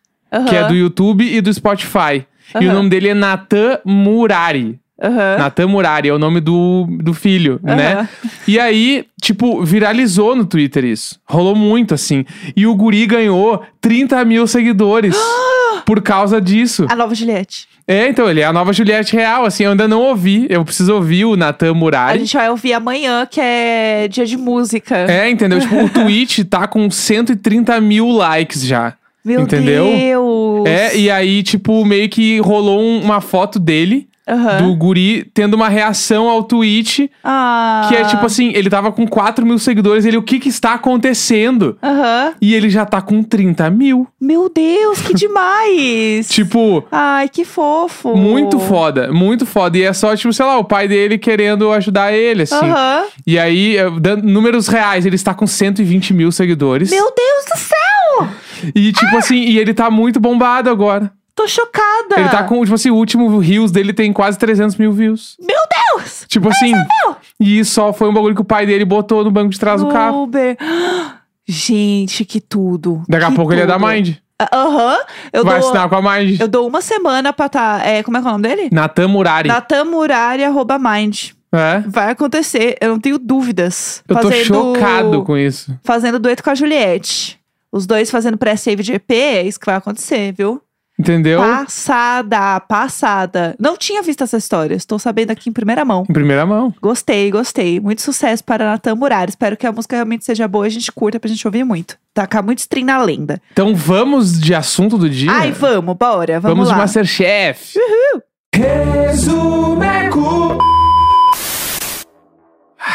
Que 0.49 0.55
é 0.55 0.67
do 0.67 0.73
YouTube 0.73 1.23
e 1.23 1.39
do 1.39 1.53
Spotify. 1.53 2.25
E 2.59 2.67
o 2.67 2.73
nome 2.73 2.89
dele 2.89 3.09
é 3.09 3.13
Natan 3.13 3.77
Murari. 3.85 4.79
Aham. 5.01 5.37
Natan 5.37 5.67
Murari 5.67 6.09
é 6.09 6.13
o 6.13 6.19
nome 6.19 6.39
do, 6.39 6.87
do 7.01 7.13
filho, 7.13 7.59
né? 7.63 7.93
Aham. 7.93 8.09
E 8.47 8.59
aí, 8.59 9.05
tipo, 9.21 9.63
viralizou 9.63 10.35
no 10.35 10.45
Twitter 10.45 10.83
isso. 10.85 11.19
Rolou 11.25 11.55
muito, 11.55 11.93
assim. 11.93 12.25
E 12.55 12.65
o 12.67 12.75
guri 12.75 13.05
ganhou 13.05 13.61
30 13.81 14.23
mil 14.25 14.45
seguidores 14.47 15.15
por 15.85 16.01
causa 16.01 16.39
disso. 16.41 16.85
A 16.89 16.95
nova 16.95 17.13
Juliette. 17.15 17.67
É, 17.85 18.07
então, 18.07 18.29
ele 18.29 18.39
é 18.39 18.45
a 18.45 18.53
nova 18.53 18.71
Juliette 18.71 19.13
Real, 19.13 19.43
assim. 19.43 19.65
Eu 19.65 19.71
ainda 19.71 19.87
não 19.89 20.01
ouvi. 20.03 20.47
Eu 20.49 20.63
preciso 20.63 20.93
ouvir 20.95 21.25
o 21.25 21.35
Natan 21.35 21.71
A 21.71 21.73
Murari. 21.73 22.19
gente 22.19 22.37
vai 22.37 22.49
ouvir 22.49 22.71
amanhã, 22.73 23.25
que 23.29 23.41
é 23.41 24.07
dia 24.07 24.25
de 24.25 24.37
música. 24.37 24.95
É, 25.11 25.29
entendeu? 25.29 25.59
tipo, 25.59 25.75
o 25.83 25.89
tweet 25.89 26.45
tá 26.45 26.65
com 26.65 26.89
130 26.89 27.81
mil 27.81 28.07
likes 28.09 28.63
já. 28.65 28.93
Meu 29.25 29.41
entendeu? 29.41 29.85
Deus! 29.85 30.65
É, 30.65 30.97
e 30.97 31.09
aí, 31.11 31.43
tipo, 31.43 31.83
meio 31.85 32.07
que 32.09 32.39
rolou 32.39 32.79
um- 32.81 33.01
uma 33.01 33.19
foto 33.21 33.57
dele 33.59 34.07
Aham. 34.27 34.57
do 34.63 34.75
guri 34.75 35.29
tendo 35.33 35.55
uma 35.55 35.67
reação 35.69 36.29
ao 36.29 36.43
tweet. 36.43 37.11
Ah. 37.23 37.85
Que 37.89 37.95
é 37.95 38.05
tipo 38.05 38.25
assim, 38.25 38.51
ele 38.55 38.69
tava 38.69 38.91
com 38.91 39.05
4 39.07 39.45
mil 39.45 39.59
seguidores, 39.59 40.05
ele, 40.05 40.17
o 40.17 40.23
que 40.23 40.39
que 40.39 40.49
está 40.49 40.73
acontecendo? 40.73 41.77
Aham. 41.83 42.33
E 42.41 42.53
ele 42.53 42.69
já 42.69 42.85
tá 42.85 43.01
com 43.01 43.21
30 43.21 43.69
mil. 43.69 44.07
Meu 44.19 44.49
Deus, 44.49 45.01
que 45.01 45.13
demais! 45.13 46.27
Tipo, 46.33 46.85
Ai, 46.91 47.29
que 47.29 47.45
fofo. 47.45 48.15
muito 48.15 48.59
foda, 48.59 49.11
muito 49.11 49.45
foda. 49.45 49.77
E 49.77 49.83
é 49.83 49.93
só, 49.93 50.15
tipo, 50.15 50.33
sei 50.33 50.45
lá, 50.45 50.57
o 50.57 50.63
pai 50.63 50.87
dele 50.87 51.17
querendo 51.17 51.71
ajudar 51.71 52.13
ele, 52.13 52.43
assim. 52.43 52.55
Aham. 52.55 53.03
E 53.25 53.37
aí, 53.37 53.77
eh, 53.77 53.89
dando 53.99 54.23
números 54.23 54.67
reais, 54.67 55.05
ele 55.05 55.15
está 55.15 55.33
com 55.33 55.45
120 55.45 56.13
mil 56.13 56.31
seguidores. 56.31 56.89
Meu 56.89 57.13
Deus 57.15 57.45
do 57.51 57.57
céu! 57.57 58.27
E 58.75 58.91
tipo 58.93 59.17
assim, 59.17 59.35
e 59.41 59.59
ele 59.59 59.73
tá 59.73 59.89
muito 59.91 60.19
bombado 60.19 60.69
agora. 60.69 61.11
Tô 61.35 61.47
chocada. 61.47 62.19
Ele 62.19 62.29
tá 62.29 62.43
com, 62.43 62.61
tipo 62.63 62.75
assim, 62.75 62.91
o 62.91 62.95
último 62.95 63.39
Reels 63.39 63.71
dele 63.71 63.91
tem 63.93 64.13
quase 64.13 64.37
300 64.37 64.75
mil 64.75 64.91
views. 64.91 65.35
Meu 65.39 65.57
Deus! 65.97 66.25
Tipo 66.27 66.49
assim, 66.49 66.71
Meu! 66.73 67.15
e 67.39 67.63
só 67.65 67.91
foi 67.91 68.07
um 68.09 68.13
bagulho 68.13 68.35
que 68.35 68.41
o 68.41 68.45
pai 68.45 68.65
dele 68.65 68.85
botou 68.85 69.23
no 69.23 69.31
banco 69.31 69.49
de 69.49 69.59
trás 69.59 69.81
do 69.81 69.87
carro. 69.87 70.23
Uber. 70.23 70.55
Gente, 71.47 72.23
que 72.23 72.39
tudo. 72.39 73.03
Daqui 73.07 73.25
a 73.25 73.31
pouco 73.31 73.51
ele 73.51 73.61
é 73.61 73.65
da 73.65 73.77
tudo. 73.77 73.87
Mind. 73.87 74.15
Ah, 74.39 74.49
Aham. 74.53 74.97
Eu, 75.31 75.43
Vai 75.43 75.59
dou, 75.59 75.67
assinar 75.69 75.89
com 75.89 75.95
a 75.95 76.17
Mind. 76.19 76.39
eu 76.39 76.47
dou 76.47 76.67
uma 76.67 76.81
semana 76.81 77.33
pra 77.33 77.49
tá. 77.49 77.81
É, 77.83 78.01
como 78.03 78.17
é 78.17 78.21
que 78.21 78.27
é 78.27 78.29
o 78.29 78.33
nome 78.33 78.47
dele? 78.47 78.69
Natan 78.71 79.07
Murari. 79.07 79.47
Natan 79.49 79.85
Murari, 79.85 80.43
arroba 80.43 80.79
Mind. 80.79 81.31
É. 81.53 81.79
Vai 81.87 82.09
acontecer, 82.11 82.77
eu 82.81 82.89
não 82.89 82.99
tenho 82.99 83.19
dúvidas. 83.19 84.03
Eu 84.07 84.15
tô 84.15 84.23
Fazendo- 84.29 84.45
chocado 84.45 85.23
com 85.23 85.37
isso. 85.37 85.77
Fazendo 85.83 86.17
dueto 86.17 86.43
com 86.43 86.49
a 86.49 86.55
Juliette. 86.55 87.39
Os 87.71 87.85
dois 87.85 88.09
fazendo 88.09 88.37
pré-save 88.37 88.81
de 88.83 88.93
EP, 88.93 89.11
é 89.11 89.43
isso 89.43 89.59
que 89.59 89.65
vai 89.65 89.75
acontecer, 89.75 90.31
viu? 90.31 90.61
Entendeu? 90.97 91.39
Passada, 91.39 92.59
passada. 92.59 93.55
Não 93.59 93.75
tinha 93.75 94.01
visto 94.03 94.23
essa 94.23 94.37
história, 94.37 94.75
estou 94.75 94.99
sabendo 94.99 95.31
aqui 95.31 95.49
em 95.49 95.53
primeira 95.53 95.83
mão. 95.83 96.05
Em 96.07 96.13
primeira 96.13 96.45
mão. 96.45 96.73
Gostei, 96.81 97.31
gostei. 97.31 97.79
Muito 97.79 98.01
sucesso 98.01 98.43
para 98.43 98.65
Natan 98.65 98.95
Murari. 98.95 99.31
Espero 99.31 99.57
que 99.57 99.65
a 99.65 99.71
música 99.71 99.95
realmente 99.95 100.23
seja 100.23 100.47
boa 100.47 100.65
e 100.65 100.67
a 100.67 100.71
gente 100.71 100.91
curta 100.91 101.19
pra 101.19 101.29
gente 101.29 101.45
ouvir 101.47 101.63
muito. 101.63 101.97
Tacar 102.13 102.43
muito 102.43 102.59
stream 102.59 102.85
na 102.85 103.01
lenda. 103.01 103.41
Então 103.51 103.75
vamos 103.75 104.39
de 104.39 104.53
assunto 104.53 104.97
do 104.97 105.09
dia? 105.09 105.31
Ai, 105.31 105.51
vamos, 105.51 105.95
bora, 105.97 106.39
vamos, 106.39 106.57
Vamos 106.57 106.67
de 106.67 106.73
lá. 106.73 106.81
Masterchef. 106.81 107.73
Resumeco. 108.55 110.57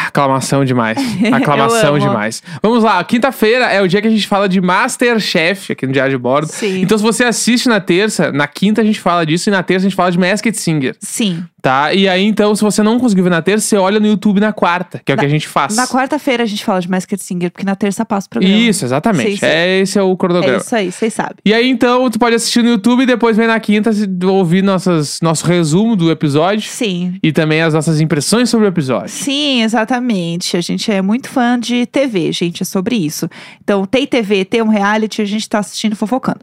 Aclamação 0.09 0.65
demais. 0.65 0.97
Aclamação 1.31 1.97
demais. 1.97 2.43
Vamos 2.61 2.83
lá, 2.83 3.03
quinta-feira 3.03 3.65
é 3.65 3.81
o 3.81 3.87
dia 3.87 4.01
que 4.01 4.07
a 4.07 4.11
gente 4.11 4.27
fala 4.27 4.49
de 4.49 4.59
Masterchef 4.59 5.71
aqui 5.71 5.85
no 5.85 5.93
Diário 5.93 6.11
de 6.11 6.17
Bordo. 6.17 6.47
Sim. 6.47 6.81
Então, 6.81 6.97
se 6.97 7.03
você 7.03 7.23
assiste 7.23 7.69
na 7.69 7.79
terça, 7.79 8.31
na 8.31 8.47
quinta 8.47 8.81
a 8.81 8.83
gente 8.83 8.99
fala 8.99 9.25
disso 9.25 9.49
e 9.49 9.51
na 9.51 9.63
terça 9.63 9.85
a 9.85 9.89
gente 9.89 9.95
fala 9.95 10.11
de 10.11 10.17
Masked 10.17 10.57
Singer, 10.57 10.95
Sim. 10.99 11.43
Tá? 11.61 11.93
E 11.93 12.07
aí, 12.07 12.23
então, 12.23 12.55
se 12.55 12.61
você 12.61 12.81
não 12.83 12.99
conseguiu 12.99 13.23
ver 13.23 13.29
na 13.29 13.41
terça, 13.41 13.65
você 13.67 13.77
olha 13.77 13.99
no 13.99 14.07
YouTube 14.07 14.39
na 14.39 14.51
quarta, 14.53 15.01
que 15.03 15.11
é 15.11 15.15
o 15.15 15.17
que 15.17 15.25
a 15.25 15.29
gente 15.29 15.47
faz. 15.47 15.75
Na 15.75 15.87
quarta-feira 15.87 16.43
a 16.43 16.45
gente 16.45 16.63
fala 16.63 16.79
de 16.81 16.89
Masked 16.89 17.21
Singer, 17.21 17.51
porque 17.51 17.65
na 17.65 17.75
terça 17.75 18.05
passa 18.05 18.27
o 18.27 18.29
programa. 18.29 18.55
Isso, 18.55 18.85
exatamente. 18.85 19.31
Sim, 19.31 19.37
sim. 19.37 19.45
É, 19.45 19.79
esse 19.81 19.97
é 19.99 20.03
o 20.03 20.11
É 20.13 20.15
cronograma. 20.15 20.57
isso 20.57 20.75
aí, 20.75 20.91
vocês 20.91 21.13
sabem. 21.13 21.35
E 21.45 21.53
aí, 21.53 21.69
então, 21.69 22.09
tu 22.09 22.17
pode 22.19 22.35
assistir 22.35 22.63
no 22.63 22.69
YouTube 22.69 23.03
e 23.03 23.05
depois 23.05 23.35
vem 23.37 23.47
na 23.47 23.59
quinta 23.59 23.91
se- 23.93 24.07
ouvir 24.25 24.61
nossas, 24.63 25.19
nosso 25.21 25.45
resumo 25.45 25.95
do 25.95 26.09
episódio 26.11 26.67
Sim. 26.69 27.17
e 27.21 27.31
também 27.31 27.61
as 27.61 27.73
nossas 27.73 27.99
impressões 28.01 28.49
sobre 28.49 28.65
o 28.67 28.69
episódio. 28.69 29.09
Sim, 29.09 29.61
exatamente. 29.63 30.55
A 30.57 30.61
gente 30.61 30.91
é 30.91 31.01
muito 31.01 31.29
fã 31.29 31.59
de 31.59 31.85
TV, 31.85 32.31
gente, 32.31 32.63
é 32.63 32.65
sobre 32.65 32.95
isso. 32.95 33.29
Então, 33.63 33.85
tem 33.85 34.05
TV, 34.05 34.45
tem 34.45 34.61
um 34.61 34.67
reality, 34.69 35.21
a 35.21 35.25
gente 35.25 35.47
tá 35.47 35.59
assistindo 35.59 35.95
fofocando. 35.95 36.39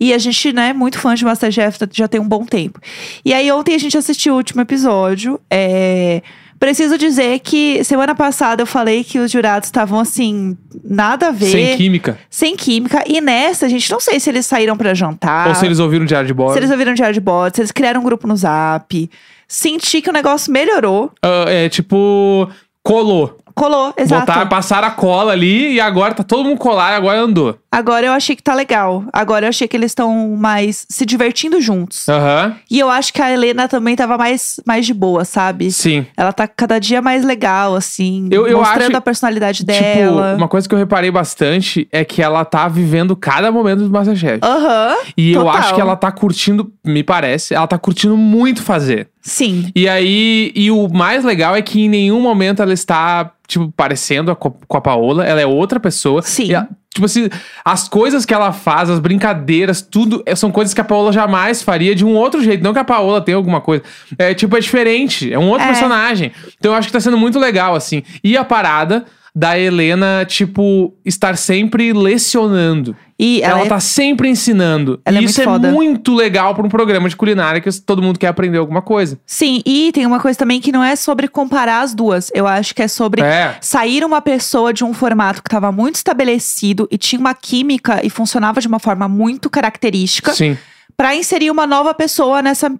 E 0.00 0.12
a 0.12 0.18
gente, 0.18 0.52
né, 0.52 0.70
é 0.70 0.72
muito 0.72 0.98
fã 0.98 1.14
de 1.14 1.24
Masterchef 1.24 1.78
já 1.92 2.08
tem 2.08 2.20
um 2.20 2.28
bom 2.28 2.44
tempo. 2.44 2.80
E 3.24 3.32
aí, 3.32 3.50
ontem 3.52 3.74
a 3.74 3.78
gente 3.78 3.96
assistiu 3.96 4.34
o 4.34 4.36
último 4.36 4.57
episódio. 4.62 5.40
É... 5.50 6.22
Preciso 6.58 6.98
dizer 6.98 7.38
que 7.38 7.84
semana 7.84 8.16
passada 8.16 8.62
eu 8.62 8.66
falei 8.66 9.04
que 9.04 9.20
os 9.20 9.30
jurados 9.30 9.68
estavam 9.68 10.00
assim, 10.00 10.56
nada 10.82 11.28
a 11.28 11.30
ver. 11.30 11.52
Sem 11.52 11.76
química. 11.76 12.18
sem 12.28 12.56
química. 12.56 13.04
E 13.06 13.20
nessa, 13.20 13.66
a 13.66 13.68
gente 13.68 13.88
não 13.92 14.00
sei 14.00 14.18
se 14.18 14.28
eles 14.28 14.44
saíram 14.44 14.76
pra 14.76 14.92
jantar. 14.92 15.48
Ou 15.48 15.54
se 15.54 15.64
eles 15.64 15.78
ouviram 15.78 16.04
Diário 16.04 16.26
de 16.26 16.34
Bordo. 16.34 16.54
Se 16.54 16.58
eles 16.58 16.70
ouviram 16.70 16.94
diário 16.94 17.14
de 17.14 17.20
bot, 17.20 17.54
se 17.54 17.60
eles 17.60 17.70
criaram 17.70 18.00
um 18.00 18.04
grupo 18.04 18.26
no 18.26 18.36
zap. 18.36 19.08
Senti 19.46 20.02
que 20.02 20.10
o 20.10 20.12
negócio 20.12 20.52
melhorou. 20.52 21.12
Ah, 21.22 21.44
é 21.46 21.68
tipo. 21.68 22.50
Colou. 22.82 23.38
Colou, 23.58 23.92
exato. 23.96 24.26
Botar, 24.26 24.46
passaram 24.46 24.88
a 24.88 24.90
cola 24.90 25.32
ali 25.32 25.74
e 25.74 25.80
agora 25.80 26.14
tá 26.14 26.22
todo 26.22 26.44
mundo 26.44 26.58
colar 26.58 26.92
e 26.92 26.96
agora 26.96 27.20
andou. 27.20 27.58
Agora 27.70 28.06
eu 28.06 28.12
achei 28.12 28.34
que 28.34 28.42
tá 28.42 28.54
legal. 28.54 29.04
Agora 29.12 29.44
eu 29.44 29.48
achei 29.50 29.68
que 29.68 29.76
eles 29.76 29.90
estão 29.90 30.36
mais 30.38 30.86
se 30.88 31.04
divertindo 31.04 31.60
juntos. 31.60 32.08
Aham. 32.08 32.56
E 32.70 32.78
eu 32.78 32.88
acho 32.88 33.12
que 33.12 33.20
a 33.20 33.30
Helena 33.30 33.68
também 33.68 33.94
tava 33.94 34.16
mais, 34.16 34.58
mais 34.66 34.86
de 34.86 34.94
boa, 34.94 35.24
sabe? 35.24 35.70
Sim. 35.70 36.06
Ela 36.16 36.32
tá 36.32 36.46
cada 36.48 36.78
dia 36.78 37.02
mais 37.02 37.24
legal, 37.24 37.74
assim. 37.74 38.28
Eu- 38.30 38.46
eu 38.46 38.58
mostrando 38.58 38.88
acho- 38.90 38.96
a 38.96 39.00
personalidade 39.00 39.58
Tipo, 39.58 39.72
dela. 39.72 40.34
uma 40.36 40.48
coisa 40.48 40.66
que 40.68 40.74
eu 40.74 40.78
reparei 40.78 41.10
bastante 41.10 41.86
é 41.92 42.04
que 42.04 42.22
ela 42.22 42.44
tá 42.44 42.66
vivendo 42.68 43.14
cada 43.16 43.50
momento 43.52 43.82
do 43.82 43.90
Masterchef. 43.90 44.38
Aham. 44.42 44.96
E 45.16 45.32
eu 45.32 45.44
total. 45.44 45.58
acho 45.60 45.74
que 45.74 45.80
ela 45.80 45.96
tá 45.96 46.10
curtindo, 46.10 46.72
me 46.84 47.02
parece, 47.02 47.54
ela 47.54 47.66
tá 47.66 47.76
curtindo 47.78 48.16
muito 48.16 48.62
fazer. 48.62 49.08
Sim. 49.28 49.70
E 49.76 49.88
aí, 49.88 50.50
e 50.54 50.70
o 50.70 50.88
mais 50.88 51.22
legal 51.24 51.54
é 51.54 51.60
que 51.62 51.82
em 51.82 51.88
nenhum 51.88 52.20
momento 52.20 52.62
ela 52.62 52.72
está, 52.72 53.30
tipo, 53.46 53.70
parecendo 53.76 54.30
a 54.30 54.36
co- 54.36 54.56
com 54.66 54.76
a 54.76 54.80
Paola. 54.80 55.24
Ela 55.26 55.40
é 55.40 55.46
outra 55.46 55.78
pessoa. 55.78 56.22
Sim. 56.22 56.46
E 56.46 56.54
a- 56.54 56.66
tipo 56.92 57.04
assim, 57.04 57.28
as 57.64 57.86
coisas 57.88 58.24
que 58.24 58.32
ela 58.34 58.50
faz, 58.52 58.88
as 58.90 58.98
brincadeiras, 58.98 59.82
tudo 59.82 60.22
é- 60.26 60.34
são 60.34 60.50
coisas 60.50 60.72
que 60.74 60.80
a 60.80 60.84
Paola 60.84 61.12
jamais 61.12 61.62
faria 61.62 61.94
de 61.94 62.04
um 62.04 62.14
outro 62.14 62.42
jeito. 62.42 62.64
Não 62.64 62.72
que 62.72 62.78
a 62.78 62.84
Paola 62.84 63.20
tenha 63.20 63.36
alguma 63.36 63.60
coisa. 63.60 63.82
É, 64.18 64.32
tipo, 64.34 64.56
é 64.56 64.60
diferente. 64.60 65.32
É 65.32 65.38
um 65.38 65.48
outro 65.50 65.64
É. 65.64 65.68
personagem. 65.68 66.32
Então 66.58 66.72
eu 66.72 66.78
acho 66.78 66.88
que 66.88 66.92
tá 66.92 67.00
sendo 67.00 67.18
muito 67.18 67.38
legal, 67.38 67.74
assim. 67.74 68.02
E 68.24 68.36
a 68.36 68.44
parada 68.44 69.04
da 69.38 69.56
Helena, 69.56 70.24
tipo, 70.26 70.92
estar 71.04 71.36
sempre 71.36 71.92
lecionando. 71.92 72.96
E 73.16 73.40
Ela, 73.40 73.58
ela, 73.58 73.66
é- 73.66 73.68
tá 73.68 73.78
sempre 73.78 74.28
ensinando. 74.28 75.00
Ela 75.04 75.18
é 75.18 75.20
e 75.22 75.24
isso 75.26 75.48
muito 75.48 75.66
é 75.66 75.70
muito 75.70 76.14
legal 76.14 76.54
pra 76.56 76.66
um 76.66 76.68
programa 76.68 77.08
de 77.08 77.14
culinária 77.14 77.60
que 77.60 77.70
todo 77.80 78.02
mundo 78.02 78.18
quer 78.18 78.26
aprender 78.28 78.58
alguma 78.58 78.82
coisa. 78.82 79.18
Sim, 79.24 79.62
e 79.64 79.92
tem 79.92 80.06
uma 80.06 80.18
coisa 80.18 80.36
também 80.36 80.60
que 80.60 80.72
não 80.72 80.82
é 80.82 80.96
sobre 80.96 81.28
comparar 81.28 81.82
as 81.82 81.94
duas. 81.94 82.32
Eu 82.34 82.48
acho 82.48 82.74
que 82.74 82.82
é 82.82 82.88
sobre 82.88 83.22
É. 83.22 83.56
sair 83.60 84.04
uma 84.04 84.20
pessoa 84.20 84.72
de 84.72 84.82
um 84.82 84.92
formato 84.92 85.40
que 85.40 85.48
estava 85.48 85.70
muito 85.70 85.94
estabelecido 85.96 86.88
e 86.90 86.98
tinha 86.98 87.20
uma 87.20 87.34
química 87.34 88.00
e 88.04 88.10
funcionava 88.10 88.60
de 88.60 88.66
uma 88.66 88.80
forma 88.80 89.06
muito 89.06 89.48
característica 89.48 90.32
Sim. 90.32 90.58
pra 90.96 91.14
inserir 91.14 91.50
uma 91.52 91.66
nova 91.66 91.94
pessoa 91.94 92.42
nessa 92.42 92.72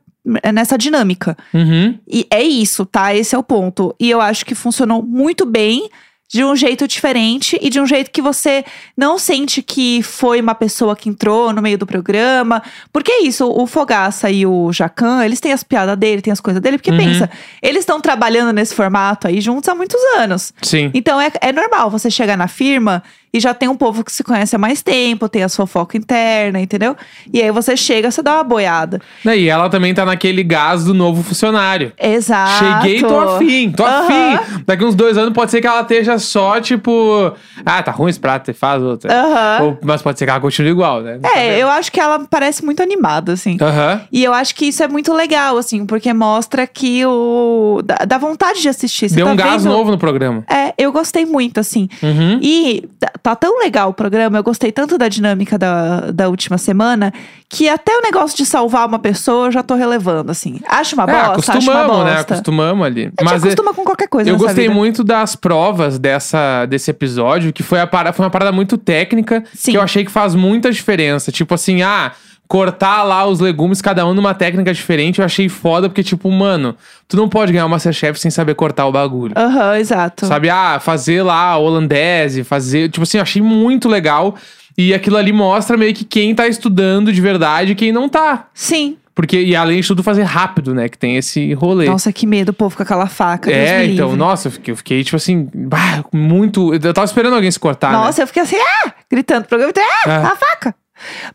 nessa 0.52 0.76
dinâmica. 0.76 1.36
Uhum. 1.54 1.98
E 2.06 2.26
é 2.30 2.42
isso, 2.42 2.84
tá? 2.84 3.14
Esse 3.14 3.34
é 3.34 3.38
o 3.38 3.42
ponto. 3.42 3.94
E 3.98 4.10
eu 4.10 4.20
acho 4.20 4.44
que 4.44 4.54
funcionou 4.54 5.02
muito 5.02 5.46
bem. 5.46 5.88
De 6.30 6.44
um 6.44 6.54
jeito 6.54 6.86
diferente 6.86 7.58
e 7.62 7.70
de 7.70 7.80
um 7.80 7.86
jeito 7.86 8.10
que 8.10 8.20
você 8.20 8.62
não 8.94 9.18
sente 9.18 9.62
que 9.62 10.02
foi 10.02 10.40
uma 10.42 10.54
pessoa 10.54 10.94
que 10.94 11.08
entrou 11.08 11.52
no 11.54 11.62
meio 11.62 11.78
do 11.78 11.86
programa. 11.86 12.62
Porque 12.92 13.10
é 13.10 13.22
isso, 13.22 13.48
o 13.48 13.66
Fogaça 13.66 14.30
e 14.30 14.44
o 14.44 14.70
Jacan, 14.70 15.24
eles 15.24 15.40
têm 15.40 15.52
as 15.52 15.62
piadas 15.62 15.96
dele, 15.96 16.20
têm 16.20 16.32
as 16.32 16.40
coisas 16.40 16.60
dele. 16.60 16.76
Porque 16.76 16.90
Uhum. 16.90 16.98
pensa, 16.98 17.30
eles 17.62 17.80
estão 17.80 17.98
trabalhando 17.98 18.52
nesse 18.52 18.74
formato 18.74 19.26
aí 19.26 19.40
juntos 19.40 19.68
há 19.70 19.74
muitos 19.74 20.00
anos. 20.18 20.52
Sim. 20.60 20.90
Então 20.92 21.18
é, 21.18 21.32
é 21.40 21.50
normal 21.50 21.90
você 21.90 22.10
chegar 22.10 22.36
na 22.36 22.46
firma 22.48 23.02
e 23.32 23.40
já 23.40 23.52
tem 23.54 23.68
um 23.68 23.76
povo 23.76 24.02
que 24.04 24.10
se 24.12 24.22
conhece 24.24 24.54
há 24.56 24.58
mais 24.58 24.82
tempo, 24.82 25.28
tem 25.28 25.42
as 25.42 25.54
fofocas 25.54 26.00
internas, 26.00 26.62
entendeu? 26.62 26.96
E 27.32 27.42
aí 27.42 27.50
você 27.50 27.76
chega, 27.76 28.10
você 28.10 28.22
dá 28.22 28.34
uma 28.36 28.44
boiada. 28.44 29.00
E 29.24 29.48
ela 29.48 29.68
também 29.68 29.92
tá 29.94 30.04
naquele 30.04 30.42
gás 30.42 30.84
do 30.84 30.94
novo 30.94 31.22
funcionário. 31.22 31.92
Exato. 31.98 32.64
Cheguei, 32.64 33.00
tô 33.00 33.20
afim, 33.20 33.70
tô 33.72 33.84
Aham. 33.84 34.34
afim. 34.34 34.62
Daqui 34.66 34.84
uns 34.84 34.94
dois 34.94 35.16
anos 35.18 35.32
pode 35.34 35.50
ser 35.50 35.60
que 35.60 35.66
ela 35.66 35.82
esteja 35.82 36.18
só, 36.18 36.60
tipo, 36.60 37.32
ah, 37.64 37.82
tá 37.82 37.90
ruim 37.92 38.10
esse 38.10 38.20
prato, 38.20 38.46
você 38.46 38.52
faz 38.54 38.82
outra. 38.82 39.12
Aham. 39.12 39.64
Ou- 39.64 39.78
mas 39.82 40.00
pode 40.02 40.18
ser 40.18 40.24
que 40.24 40.30
ela 40.30 40.40
continue 40.40 40.70
igual, 40.70 41.00
né? 41.02 41.18
Não 41.22 41.28
É, 41.30 41.34
sabemos. 41.34 41.58
eu 41.60 41.68
acho 41.68 41.92
que 41.92 42.00
ela 42.00 42.18
parece 42.28 42.64
muito 42.64 42.82
animada, 42.82 43.32
assim. 43.32 43.56
Aham. 43.60 44.00
E 44.10 44.24
eu 44.24 44.32
acho 44.32 44.54
que 44.54 44.66
isso 44.66 44.82
é 44.82 44.88
muito 44.88 45.12
legal, 45.12 45.56
assim, 45.58 45.84
porque 45.86 46.12
mostra 46.12 46.66
que 46.66 47.04
o. 47.04 47.82
dá, 47.84 47.96
dá 48.06 48.18
vontade 48.18 48.60
de 48.62 48.68
assistir. 48.68 49.08
Você 49.08 49.16
Deu 49.16 49.26
tá 49.26 49.32
um 49.32 49.36
gás 49.36 49.64
vendo- 49.64 49.72
novo 49.72 49.90
no 49.90 49.98
programa. 49.98 50.44
É, 50.48 50.72
eu 50.78 50.90
gostei 50.92 51.24
muito, 51.26 51.60
assim. 51.60 51.88
Uhum. 52.02 52.38
E 52.42 52.88
tá- 53.22 53.36
tão 53.36 53.58
legal 53.60 53.90
o 53.90 53.94
programa, 53.94 54.38
eu 54.38 54.42
gostei 54.42 54.70
tanto 54.72 54.96
da 54.98 55.08
dinâmica 55.08 55.56
da, 55.58 56.10
da 56.12 56.28
última 56.28 56.58
semana, 56.58 57.12
que 57.48 57.68
até 57.68 57.96
o 57.96 58.02
negócio 58.02 58.36
de 58.36 58.44
salvar 58.46 58.86
uma 58.86 58.98
pessoa 58.98 59.46
eu 59.46 59.52
já 59.52 59.62
tô 59.62 59.74
relevando, 59.74 60.30
assim. 60.30 60.60
Acho 60.68 60.94
uma 60.94 61.04
É, 61.04 61.06
bosta, 61.06 61.52
acho 61.52 61.70
uma 61.70 61.80
acostumamos, 61.80 62.04
né? 62.04 62.14
bosta. 62.16 62.34
Acostumamos 62.34 62.86
ali. 62.86 63.00
A 63.00 63.04
gente 63.04 63.14
Mas 63.24 63.32
é- 63.32 63.46
acostuma 63.46 63.74
com 63.74 63.84
qualquer 63.84 64.08
coisa 64.08 64.28
eu 64.30 64.36
gostei 64.36 64.64
vida. 64.64 64.74
muito 64.74 65.02
das 65.04 65.34
provas 65.36 65.98
dessa, 65.98 66.66
desse 66.66 66.90
episódio, 66.90 67.52
que 67.52 67.62
foi, 67.62 67.80
a 67.80 67.86
para, 67.86 68.12
foi 68.12 68.24
uma 68.24 68.30
parada 68.30 68.52
muito 68.52 68.76
técnica, 68.78 69.42
Sim. 69.54 69.72
que 69.72 69.76
eu 69.78 69.82
achei 69.82 70.04
que 70.04 70.10
faz 70.10 70.34
muita 70.34 70.70
diferença. 70.70 71.30
Tipo 71.32 71.54
assim, 71.54 71.82
ah, 71.82 72.12
cortar 72.48 73.02
lá 73.02 73.26
os 73.26 73.38
legumes, 73.40 73.82
cada 73.82 74.06
um 74.06 74.14
numa 74.14 74.32
técnica 74.32 74.72
diferente, 74.72 75.18
eu 75.18 75.24
achei 75.24 75.50
foda, 75.50 75.88
porque, 75.88 76.02
tipo, 76.02 76.30
mano, 76.32 76.74
tu 77.06 77.14
não 77.16 77.28
pode 77.28 77.52
ganhar 77.52 77.64
uma 77.66 77.76
Masterchef 77.76 78.18
sem 78.18 78.30
saber 78.30 78.54
cortar 78.54 78.86
o 78.86 78.92
bagulho. 78.92 79.34
Aham, 79.36 79.76
exato. 79.78 80.24
Sabe, 80.26 80.48
ah, 80.48 80.80
fazer 80.80 81.22
lá 81.22 81.56
holandese, 81.58 82.42
fazer. 82.42 82.88
Tipo 82.90 83.02
assim, 83.02 83.18
eu 83.18 83.22
achei 83.22 83.42
muito 83.42 83.86
legal. 83.88 84.34
E 84.76 84.94
aquilo 84.94 85.16
ali 85.16 85.32
mostra 85.32 85.76
meio 85.76 85.92
que 85.92 86.04
quem 86.04 86.34
tá 86.34 86.48
estudando 86.48 87.12
de 87.12 87.20
verdade 87.20 87.72
e 87.72 87.74
quem 87.74 87.92
não 87.92 88.08
tá. 88.08 88.46
Sim. 88.54 88.96
Porque, 89.14 89.36
e 89.42 89.56
além 89.56 89.80
de 89.80 89.86
tudo, 89.88 90.02
fazer 90.04 90.22
rápido, 90.22 90.72
né? 90.72 90.88
Que 90.88 90.96
tem 90.96 91.16
esse 91.16 91.52
rolê. 91.52 91.86
Nossa, 91.86 92.12
que 92.12 92.24
medo 92.24 92.50
o 92.50 92.52
povo 92.52 92.76
com 92.76 92.84
aquela 92.84 93.08
faca. 93.08 93.50
É, 93.50 93.84
então, 93.84 94.06
livre. 94.10 94.16
nossa, 94.16 94.46
eu 94.46 94.52
fiquei, 94.52 94.72
eu 94.72 94.76
fiquei, 94.76 95.02
tipo 95.02 95.16
assim, 95.16 95.48
bah, 95.52 96.04
muito. 96.14 96.72
Eu 96.72 96.94
tava 96.94 97.04
esperando 97.04 97.34
alguém 97.34 97.50
se 97.50 97.58
cortar, 97.58 97.90
né? 97.90 97.98
Nossa, 97.98 98.22
eu 98.22 98.26
fiquei 98.28 98.42
assim, 98.44 98.56
ah! 98.56 98.92
Gritando 99.10 99.44
pro 99.46 99.58
programa, 99.58 99.72
ah, 100.06 100.10
É. 100.10 100.16
a 100.24 100.36
faca! 100.36 100.74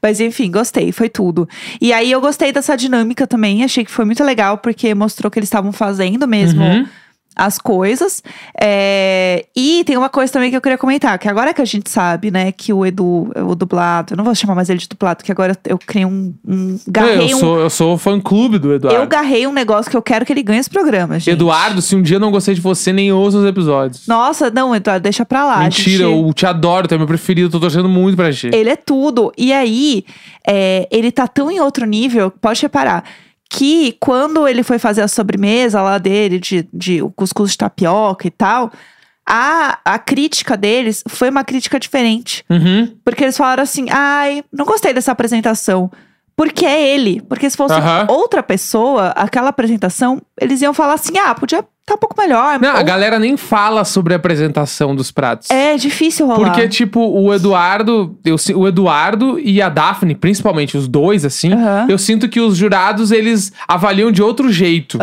Mas 0.01 0.19
enfim, 0.19 0.51
gostei, 0.51 0.91
foi 0.91 1.09
tudo. 1.09 1.47
E 1.79 1.91
aí 1.93 2.11
eu 2.11 2.21
gostei 2.21 2.51
dessa 2.51 2.75
dinâmica 2.75 3.25
também, 3.27 3.63
achei 3.63 3.83
que 3.83 3.91
foi 3.91 4.05
muito 4.05 4.23
legal, 4.23 4.57
porque 4.57 4.93
mostrou 4.93 5.29
que 5.31 5.39
eles 5.39 5.47
estavam 5.47 5.71
fazendo 5.71 6.27
mesmo 6.27 6.63
Uhum. 6.63 6.87
As 7.35 7.57
coisas. 7.57 8.21
É, 8.59 9.45
E 9.55 9.83
tem 9.85 9.97
uma 9.97 10.09
coisa 10.09 10.31
também 10.31 10.49
que 10.49 10.57
eu 10.57 10.61
queria 10.61 10.77
comentar, 10.77 11.17
que 11.19 11.27
agora 11.27 11.53
que 11.53 11.61
a 11.61 11.65
gente 11.65 11.89
sabe, 11.89 12.31
né, 12.31 12.51
que 12.51 12.71
o 12.73 12.85
Edu, 12.85 13.31
o 13.35 13.55
dublado, 13.55 14.13
eu 14.13 14.17
não 14.17 14.23
vou 14.23 14.33
chamar 14.35 14.55
mais 14.55 14.69
ele 14.69 14.79
de 14.79 14.87
dublado, 14.87 15.17
porque 15.17 15.31
agora 15.31 15.57
eu 15.65 15.77
criei 15.77 16.05
um. 16.05 16.33
um 16.47 16.79
garrei 16.87 17.31
eu, 17.33 17.37
um. 17.37 17.39
sou, 17.39 17.59
eu 17.59 17.69
sou 17.69 17.97
fã 17.97 18.19
clube 18.19 18.57
do 18.57 18.73
Eduardo. 18.73 18.99
Eu 19.01 19.07
garrei 19.07 19.45
um 19.47 19.53
negócio 19.53 19.89
que 19.89 19.97
eu 19.97 20.01
quero 20.01 20.25
que 20.25 20.33
ele 20.33 20.43
ganhe 20.43 20.59
esse 20.59 20.69
programa, 20.69 21.19
gente. 21.19 21.31
Eduardo, 21.33 21.81
se 21.81 21.95
um 21.95 22.01
dia 22.01 22.15
eu 22.17 22.19
não 22.21 22.31
gostei 22.31 22.53
de 22.55 22.61
você, 22.61 22.93
nem 22.93 23.11
ouça 23.11 23.37
os 23.37 23.45
episódios. 23.45 24.07
Nossa, 24.07 24.49
não, 24.49 24.75
Eduardo, 24.75 25.03
deixa 25.03 25.25
pra 25.25 25.45
lá. 25.45 25.59
Mentira, 25.59 26.05
gente- 26.05 26.27
eu 26.27 26.33
te 26.33 26.45
adoro, 26.45 26.87
tu 26.87 26.95
é 26.95 26.97
meu 26.97 27.07
preferido, 27.07 27.49
tô 27.49 27.59
torcendo 27.59 27.89
muito 27.89 28.15
pra 28.15 28.31
ti. 28.31 28.49
Ele 28.53 28.69
é 28.69 28.75
tudo. 28.75 29.31
E 29.37 29.51
aí, 29.53 30.05
é, 30.47 30.87
ele 30.91 31.11
tá 31.11 31.27
tão 31.27 31.49
em 31.51 31.59
outro 31.59 31.85
nível, 31.85 32.31
pode 32.31 32.61
reparar, 32.61 33.03
que 33.53 33.95
quando 33.99 34.47
ele 34.47 34.63
foi 34.63 34.79
fazer 34.79 35.01
a 35.03 35.07
sobremesa 35.07 35.79
lá 35.79 35.99
dele, 35.99 36.39
de, 36.39 36.67
de 36.73 37.03
o 37.03 37.11
cuscuz 37.11 37.51
de 37.51 37.57
tapioca 37.59 38.25
e 38.27 38.31
tal, 38.31 38.71
a, 39.29 39.77
a 39.85 39.99
crítica 39.99 40.57
deles 40.57 41.03
foi 41.07 41.29
uma 41.29 41.43
crítica 41.43 41.79
diferente. 41.79 42.43
Uhum. 42.49 42.97
Porque 43.05 43.23
eles 43.23 43.37
falaram 43.37 43.61
assim: 43.61 43.85
ai, 43.91 44.43
não 44.51 44.65
gostei 44.65 44.91
dessa 44.91 45.11
apresentação. 45.11 45.91
Porque 46.35 46.65
é 46.65 46.95
ele. 46.95 47.21
Porque 47.21 47.47
se 47.47 47.55
fosse 47.55 47.75
Aham. 47.75 48.07
outra 48.09 48.41
pessoa, 48.41 49.09
aquela 49.09 49.49
apresentação, 49.49 50.19
eles 50.41 50.63
iam 50.63 50.73
falar 50.73 50.95
assim: 50.95 51.15
ah, 51.19 51.35
podia 51.35 51.63
estar 51.83 51.95
um 51.95 51.97
pouco 51.97 52.15
melhor. 52.19 52.59
Não, 52.59 52.71
a 52.75 52.79
Ou- 52.79 52.83
galera 52.85 53.19
nem 53.19 53.35
fala 53.37 53.83
sobre 53.83 54.13
a 54.13 54.15
apresentação 54.17 54.95
dos 54.95 55.11
pratos. 55.11 55.49
É 55.51 55.75
difícil 55.75 56.25
rolar. 56.25 56.39
Porque, 56.51 56.67
tipo, 56.69 56.99
o 57.01 57.33
Eduardo, 57.33 58.17
eu, 58.25 58.35
o 58.55 58.67
Eduardo 58.67 59.37
e 59.39 59.61
a 59.61 59.69
Daphne, 59.69 60.15
principalmente 60.15 60.77
os 60.77 60.87
dois, 60.87 61.25
assim, 61.25 61.49
eu 61.89 61.97
sinto 61.97 62.27
que 62.29 62.39
os 62.39 62.55
jurados, 62.57 63.11
eles 63.11 63.51
avaliam 63.67 64.11
de 64.11 64.21
outro 64.23 64.51
jeito. 64.51 64.97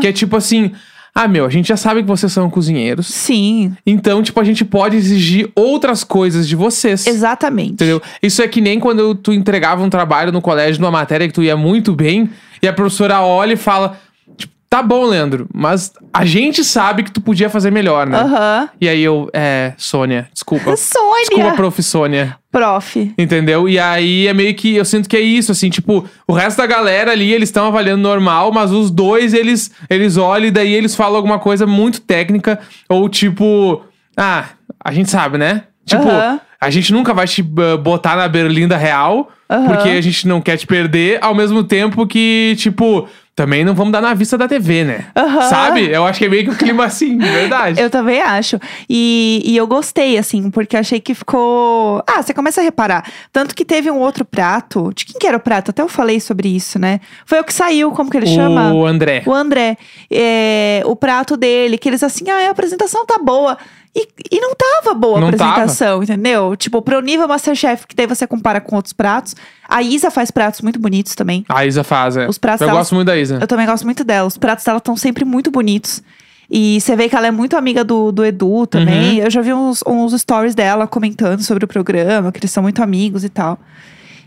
Que 0.00 0.08
é 0.08 0.12
tipo 0.12 0.36
assim, 0.36 0.72
ah, 1.14 1.26
meu, 1.26 1.46
a 1.46 1.48
gente 1.48 1.68
já 1.68 1.76
sabe 1.78 2.02
que 2.02 2.08
vocês 2.08 2.30
são 2.30 2.50
cozinheiros. 2.50 3.06
Sim, 3.06 3.74
Então, 3.86 4.22
tipo, 4.22 4.38
a 4.38 4.44
gente 4.44 4.62
pode 4.66 4.94
exigir 4.96 5.50
outras 5.54 6.04
coisas 6.04 6.46
de 6.46 6.54
vocês. 6.54 7.06
exatamente. 7.06 7.72
Entendeu? 7.72 8.02
Isso 8.22 8.42
é 8.42 8.48
que 8.48 8.60
nem 8.60 8.78
quando 8.78 9.14
tu 9.14 9.32
entregava 9.32 9.82
um 9.82 9.88
trabalho 9.88 10.30
no 10.30 10.42
colégio, 10.42 10.82
numa 10.82 10.90
matéria 10.90 11.26
que 11.26 11.32
tu 11.32 11.42
ia 11.42 11.56
muito 11.56 11.94
bem, 11.94 12.28
e 12.62 12.68
a 12.68 12.72
professora 12.74 13.22
olha 13.22 13.54
e 13.54 13.56
fala: 13.56 13.96
tipo, 14.36 14.52
tá 14.68 14.82
bom, 14.82 15.04
Leandro, 15.04 15.48
mas 15.54 15.92
a 16.12 16.24
gente 16.24 16.64
sabe 16.64 17.02
que 17.02 17.10
tu 17.10 17.20
podia 17.20 17.48
fazer 17.48 17.70
melhor, 17.70 18.06
né? 18.06 18.18
Aham. 18.18 18.68
E 18.80 18.88
aí 18.88 19.02
eu, 19.02 19.28
é, 19.32 19.72
Sônia, 19.76 20.28
desculpa. 20.32 20.74
Sônia! 20.76 21.20
Desculpa, 21.28 21.52
prof. 21.54 21.82
Sônia. 21.82 22.36
Prof. 22.50 23.14
Entendeu? 23.18 23.68
E 23.68 23.78
aí 23.78 24.26
é 24.26 24.32
meio 24.34 24.54
que 24.54 24.76
eu 24.76 24.84
sinto 24.84 25.08
que 25.08 25.16
é 25.16 25.20
isso, 25.20 25.52
assim, 25.52 25.70
tipo, 25.70 26.04
o 26.26 26.32
resto 26.32 26.58
da 26.58 26.66
galera 26.66 27.12
ali, 27.12 27.32
eles 27.32 27.48
estão 27.48 27.66
avaliando 27.66 28.02
normal, 28.02 28.52
mas 28.52 28.72
os 28.72 28.90
dois, 28.90 29.34
eles, 29.34 29.70
eles 29.90 30.16
olham 30.16 30.48
e 30.48 30.50
daí 30.50 30.72
eles 30.74 30.94
falam 30.94 31.16
alguma 31.16 31.38
coisa 31.38 31.66
muito 31.66 32.00
técnica, 32.00 32.58
ou 32.88 33.08
tipo, 33.08 33.82
ah, 34.16 34.44
a 34.82 34.92
gente 34.92 35.10
sabe, 35.10 35.38
né? 35.38 35.64
Tipo, 35.84 36.08
Aham. 36.08 36.40
a 36.60 36.70
gente 36.70 36.92
nunca 36.92 37.14
vai 37.14 37.26
te 37.26 37.42
uh, 37.42 37.78
botar 37.78 38.16
na 38.16 38.26
berlinda 38.26 38.76
real, 38.76 39.30
Aham. 39.48 39.66
porque 39.68 39.88
a 39.90 40.00
gente 40.00 40.26
não 40.26 40.40
quer 40.40 40.56
te 40.56 40.66
perder, 40.66 41.18
ao 41.22 41.34
mesmo 41.34 41.62
tempo 41.62 42.06
que, 42.06 42.54
tipo, 42.58 43.08
também 43.36 43.66
não 43.66 43.74
vamos 43.74 43.92
dar 43.92 44.00
na 44.00 44.14
vista 44.14 44.38
da 44.38 44.48
TV, 44.48 44.82
né? 44.82 45.04
Aham. 45.14 45.42
Sabe? 45.42 45.90
Eu 45.90 46.06
acho 46.06 46.18
que 46.18 46.24
é 46.24 46.28
meio 46.28 46.44
que 46.44 46.50
o 46.50 46.56
clima 46.56 46.86
assim, 46.86 47.18
de 47.18 47.28
verdade. 47.28 47.78
Eu 47.78 47.90
também 47.90 48.22
acho. 48.22 48.58
E, 48.88 49.42
e 49.44 49.54
eu 49.54 49.66
gostei, 49.66 50.16
assim, 50.16 50.50
porque 50.50 50.74
achei 50.74 50.98
que 50.98 51.14
ficou. 51.14 52.02
Ah, 52.06 52.22
você 52.22 52.32
começa 52.32 52.62
a 52.62 52.64
reparar. 52.64 53.04
Tanto 53.30 53.54
que 53.54 53.62
teve 53.62 53.90
um 53.90 53.98
outro 53.98 54.24
prato. 54.24 54.90
De 54.94 55.04
quem 55.04 55.20
que 55.20 55.26
era 55.26 55.36
o 55.36 55.40
prato? 55.40 55.70
Até 55.70 55.82
eu 55.82 55.88
falei 55.88 56.18
sobre 56.18 56.48
isso, 56.48 56.78
né? 56.78 56.98
Foi 57.26 57.38
o 57.38 57.44
que 57.44 57.52
saiu, 57.52 57.92
como 57.92 58.10
que 58.10 58.16
ele 58.16 58.26
chama? 58.26 58.72
O 58.72 58.86
André. 58.86 59.22
O 59.26 59.34
André. 59.34 59.76
É, 60.10 60.80
o 60.86 60.96
prato 60.96 61.36
dele, 61.36 61.76
que 61.76 61.90
eles 61.90 62.02
assim, 62.02 62.30
ah, 62.30 62.48
a 62.48 62.50
apresentação 62.50 63.04
tá 63.04 63.18
boa. 63.18 63.58
E, 63.98 64.06
e 64.30 64.40
não 64.40 64.52
tava 64.54 64.92
boa 64.94 65.16
a 65.16 65.20
Não 65.22 65.28
apresentação, 65.28 66.02
entendeu? 66.02 66.54
Tipo, 66.54 66.82
pro 66.82 67.00
nível 67.00 67.26
Masterchef, 67.26 67.86
que 67.86 67.96
daí 67.96 68.06
você 68.06 68.26
compara 68.26 68.60
com 68.60 68.76
outros 68.76 68.92
pratos. 68.92 69.34
A 69.66 69.80
Isa 69.82 70.10
faz 70.10 70.30
pratos 70.30 70.60
muito 70.60 70.78
bonitos 70.78 71.14
também. 71.14 71.46
A 71.48 71.64
Isa 71.64 71.82
faz, 71.82 72.14
é. 72.14 72.28
Os 72.28 72.36
pratos 72.36 72.60
Eu 72.60 72.66
dela- 72.66 72.78
gosto 72.80 72.94
muito 72.94 73.06
da 73.06 73.16
Isa. 73.16 73.38
Eu 73.40 73.46
também 73.46 73.64
gosto 73.64 73.84
muito 73.84 74.04
dela. 74.04 74.28
Os 74.28 74.36
pratos 74.36 74.64
dela 74.66 74.76
estão 74.76 74.96
sempre 74.98 75.24
muito 75.24 75.50
bonitos. 75.50 76.02
E 76.50 76.78
você 76.80 76.94
vê 76.94 77.08
que 77.08 77.16
ela 77.16 77.26
é 77.26 77.30
muito 77.30 77.56
amiga 77.56 77.82
do, 77.82 78.12
do 78.12 78.22
Edu 78.22 78.66
também. 78.66 79.18
Uhum. 79.18 79.24
Eu 79.24 79.30
já 79.30 79.40
vi 79.40 79.54
uns, 79.54 79.82
uns 79.86 80.12
stories 80.20 80.54
dela 80.54 80.86
comentando 80.86 81.42
sobre 81.42 81.64
o 81.64 81.68
programa, 81.68 82.30
que 82.30 82.38
eles 82.38 82.50
são 82.50 82.62
muito 82.62 82.82
amigos 82.82 83.24
e 83.24 83.30
tal. 83.30 83.58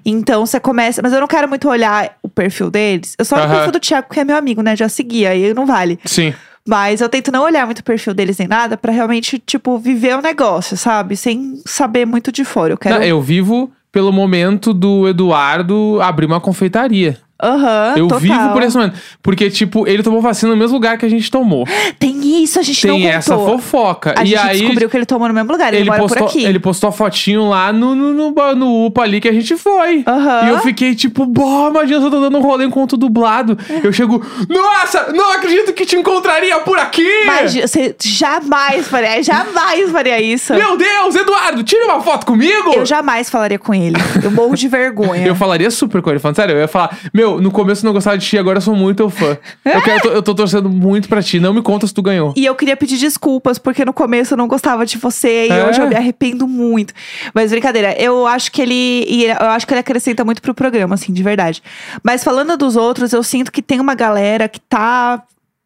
Então 0.03 0.45
você 0.45 0.59
começa. 0.59 1.01
Mas 1.01 1.13
eu 1.13 1.19
não 1.21 1.27
quero 1.27 1.47
muito 1.47 1.69
olhar 1.69 2.17
o 2.23 2.27
perfil 2.27 2.71
deles. 2.71 3.13
Eu 3.17 3.23
só 3.23 3.35
olho 3.35 3.43
o 3.43 3.47
Aham. 3.47 3.55
perfil 3.55 3.71
do 3.73 3.79
Thiago, 3.79 4.07
que 4.09 4.19
é 4.19 4.25
meu 4.25 4.35
amigo, 4.35 4.61
né? 4.63 4.75
Já 4.75 4.89
seguia, 4.89 5.29
aí 5.29 5.53
não 5.53 5.65
vale. 5.65 5.99
Sim. 6.05 6.33
Mas 6.67 7.01
eu 7.01 7.09
tento 7.09 7.31
não 7.31 7.43
olhar 7.43 7.65
muito 7.65 7.79
o 7.79 7.83
perfil 7.83 8.13
deles 8.13 8.37
nem 8.37 8.47
nada 8.47 8.77
pra 8.77 8.91
realmente, 8.91 9.39
tipo, 9.39 9.77
viver 9.77 10.15
o 10.15 10.21
negócio, 10.21 10.77
sabe? 10.77 11.17
Sem 11.17 11.61
saber 11.65 12.05
muito 12.05 12.31
de 12.31 12.45
fora. 12.45 12.73
Eu 12.73 12.77
quero. 12.77 12.95
Não, 12.95 13.03
eu 13.03 13.21
vivo 13.21 13.71
pelo 13.91 14.11
momento 14.11 14.73
do 14.73 15.07
Eduardo 15.07 15.99
abrir 16.01 16.25
uma 16.25 16.39
confeitaria. 16.39 17.17
Aham, 17.41 17.93
eu 17.97 18.07
total. 18.07 18.19
vivo 18.19 18.49
por 18.53 18.63
esse 18.63 18.75
momento. 18.77 18.97
Porque, 19.23 19.49
tipo, 19.49 19.87
ele 19.87 20.03
tomou 20.03 20.21
vacina 20.21 20.51
no 20.51 20.57
mesmo 20.57 20.75
lugar 20.75 20.97
que 20.97 21.05
a 21.05 21.09
gente 21.09 21.29
tomou. 21.31 21.65
Tem 21.97 22.43
isso, 22.43 22.59
a 22.59 22.63
gente 22.63 22.85
não 22.85 22.95
Tem 22.95 23.03
contou. 23.03 23.17
essa 23.17 23.37
fofoca. 23.37 24.13
A 24.17 24.23
e 24.23 24.27
gente 24.27 24.37
aí. 24.39 24.59
descobriu 24.59 24.89
que 24.89 24.97
ele 24.97 25.05
tomou 25.05 25.27
no 25.27 25.33
mesmo 25.33 25.51
lugar, 25.51 25.69
ele, 25.73 25.83
Ele 25.83 25.89
mora 25.89 26.01
postou, 26.01 26.23
por 26.23 26.29
aqui. 26.29 26.43
ele 26.45 26.59
postou 26.59 26.89
a 26.89 26.91
fotinho 26.91 27.47
lá 27.47 27.71
no, 27.71 27.95
no, 27.95 28.13
no, 28.13 28.55
no 28.55 28.85
UPA 28.85 29.03
ali 29.03 29.21
que 29.21 29.27
a 29.29 29.33
gente 29.33 29.55
foi. 29.55 30.03
Aham. 30.05 30.41
E 30.45 30.49
eu 30.49 30.59
fiquei 30.59 30.93
tipo, 30.95 31.25
bó, 31.25 31.69
imagina 31.69 31.99
se 31.99 32.05
eu 32.07 32.11
tô 32.11 32.19
dando 32.19 32.37
um 32.37 32.41
rolê 32.41 32.65
enquanto 32.65 32.97
dublado. 32.97 33.57
Eu 33.83 33.93
chego, 33.93 34.21
nossa, 34.49 35.11
não 35.13 35.31
acredito 35.31 35.73
que 35.73 35.85
te 35.85 35.95
encontraria 35.95 36.59
por 36.59 36.77
aqui! 36.77 37.07
Mas 37.25 37.55
você 37.55 37.95
jamais 38.03 38.87
faria, 38.87 39.21
jamais 39.23 39.89
faria 39.91 40.21
isso. 40.21 40.53
Meu 40.53 40.75
Deus, 40.77 41.15
Eduardo, 41.15 41.63
tira 41.63 41.85
uma 41.85 42.01
foto 42.01 42.25
comigo! 42.25 42.73
Eu 42.73 42.85
jamais 42.85 43.29
falaria 43.29 43.59
com 43.59 43.73
ele. 43.73 43.95
Eu 44.23 44.31
morro 44.31 44.55
de 44.55 44.67
vergonha. 44.67 45.25
Eu 45.29 45.35
falaria 45.35 45.69
super 45.71 46.01
com 46.01 46.09
ele, 46.09 46.19
falando 46.19 46.35
sério. 46.35 46.55
Eu 46.55 46.59
ia 46.61 46.67
falar, 46.67 46.97
meu, 47.13 47.28
no 47.37 47.51
começo 47.51 47.85
não 47.85 47.91
gostava 47.91 48.17
de 48.17 48.25
ti, 48.25 48.37
agora 48.37 48.57
eu 48.57 48.61
sou 48.61 48.73
muito 48.75 48.97
teu 48.97 49.09
fã. 49.09 49.37
Eu, 49.65 49.81
quero, 49.81 49.97
eu, 49.97 50.01
tô, 50.01 50.09
eu 50.09 50.23
tô 50.23 50.35
torcendo 50.35 50.69
muito 50.69 51.07
pra 51.09 51.21
ti. 51.21 51.39
Não 51.39 51.53
me 51.53 51.61
conta 51.61 51.85
se 51.85 51.93
tu 51.93 52.01
ganhou. 52.01 52.33
E 52.35 52.45
eu 52.45 52.55
queria 52.55 52.75
pedir 52.77 52.97
desculpas, 52.97 53.59
porque 53.59 53.83
no 53.85 53.93
começo 53.93 54.33
eu 54.33 54.37
não 54.37 54.47
gostava 54.47 54.85
de 54.85 54.97
você 54.97 55.47
e 55.47 55.51
É? 55.51 55.65
hoje 55.67 55.81
eu 55.81 55.87
me 55.87 55.95
arrependo 55.95 56.47
muito. 56.47 56.93
Mas 57.33 57.51
brincadeira, 57.51 57.93
eu 58.01 58.25
acho 58.25 58.51
que 58.51 58.61
ele. 58.61 59.05
e 59.07 59.25
Eu 59.25 59.47
acho 59.49 59.67
que 59.67 59.73
ele 59.73 59.81
acrescenta 59.81 60.23
muito 60.25 60.41
pro 60.41 60.53
programa, 60.53 60.95
assim, 60.95 61.11
de 61.13 61.21
verdade. 61.21 61.61
Mas 62.03 62.23
falando 62.23 62.55
dos 62.57 62.75
outros, 62.75 63.13
eu 63.13 63.21
sinto 63.21 63.51
que 63.51 63.61
tem 63.61 63.79
uma 63.79 63.93
galera 63.95 64.47
que 64.47 64.59
tá. 64.59 65.21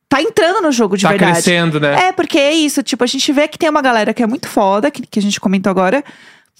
Tá 0.09 0.21
entrando 0.21 0.61
no 0.61 0.71
jogo 0.71 0.95
de 0.95 1.03
tá 1.03 1.09
verdade. 1.09 1.31
crescendo, 1.33 1.79
né? 1.79 2.09
É, 2.09 2.11
porque 2.11 2.37
é 2.37 2.53
isso, 2.53 2.83
tipo, 2.83 3.03
a 3.03 3.07
gente 3.07 3.31
vê 3.31 3.47
que 3.47 3.57
tem 3.57 3.67
uma 3.67 3.81
galera 3.81 4.13
que 4.13 4.21
é 4.21 4.27
muito 4.27 4.47
foda, 4.47 4.91
que, 4.91 5.07
que 5.07 5.17
a 5.17 5.21
gente 5.21 5.39
comentou 5.39 5.71
agora. 5.71 6.03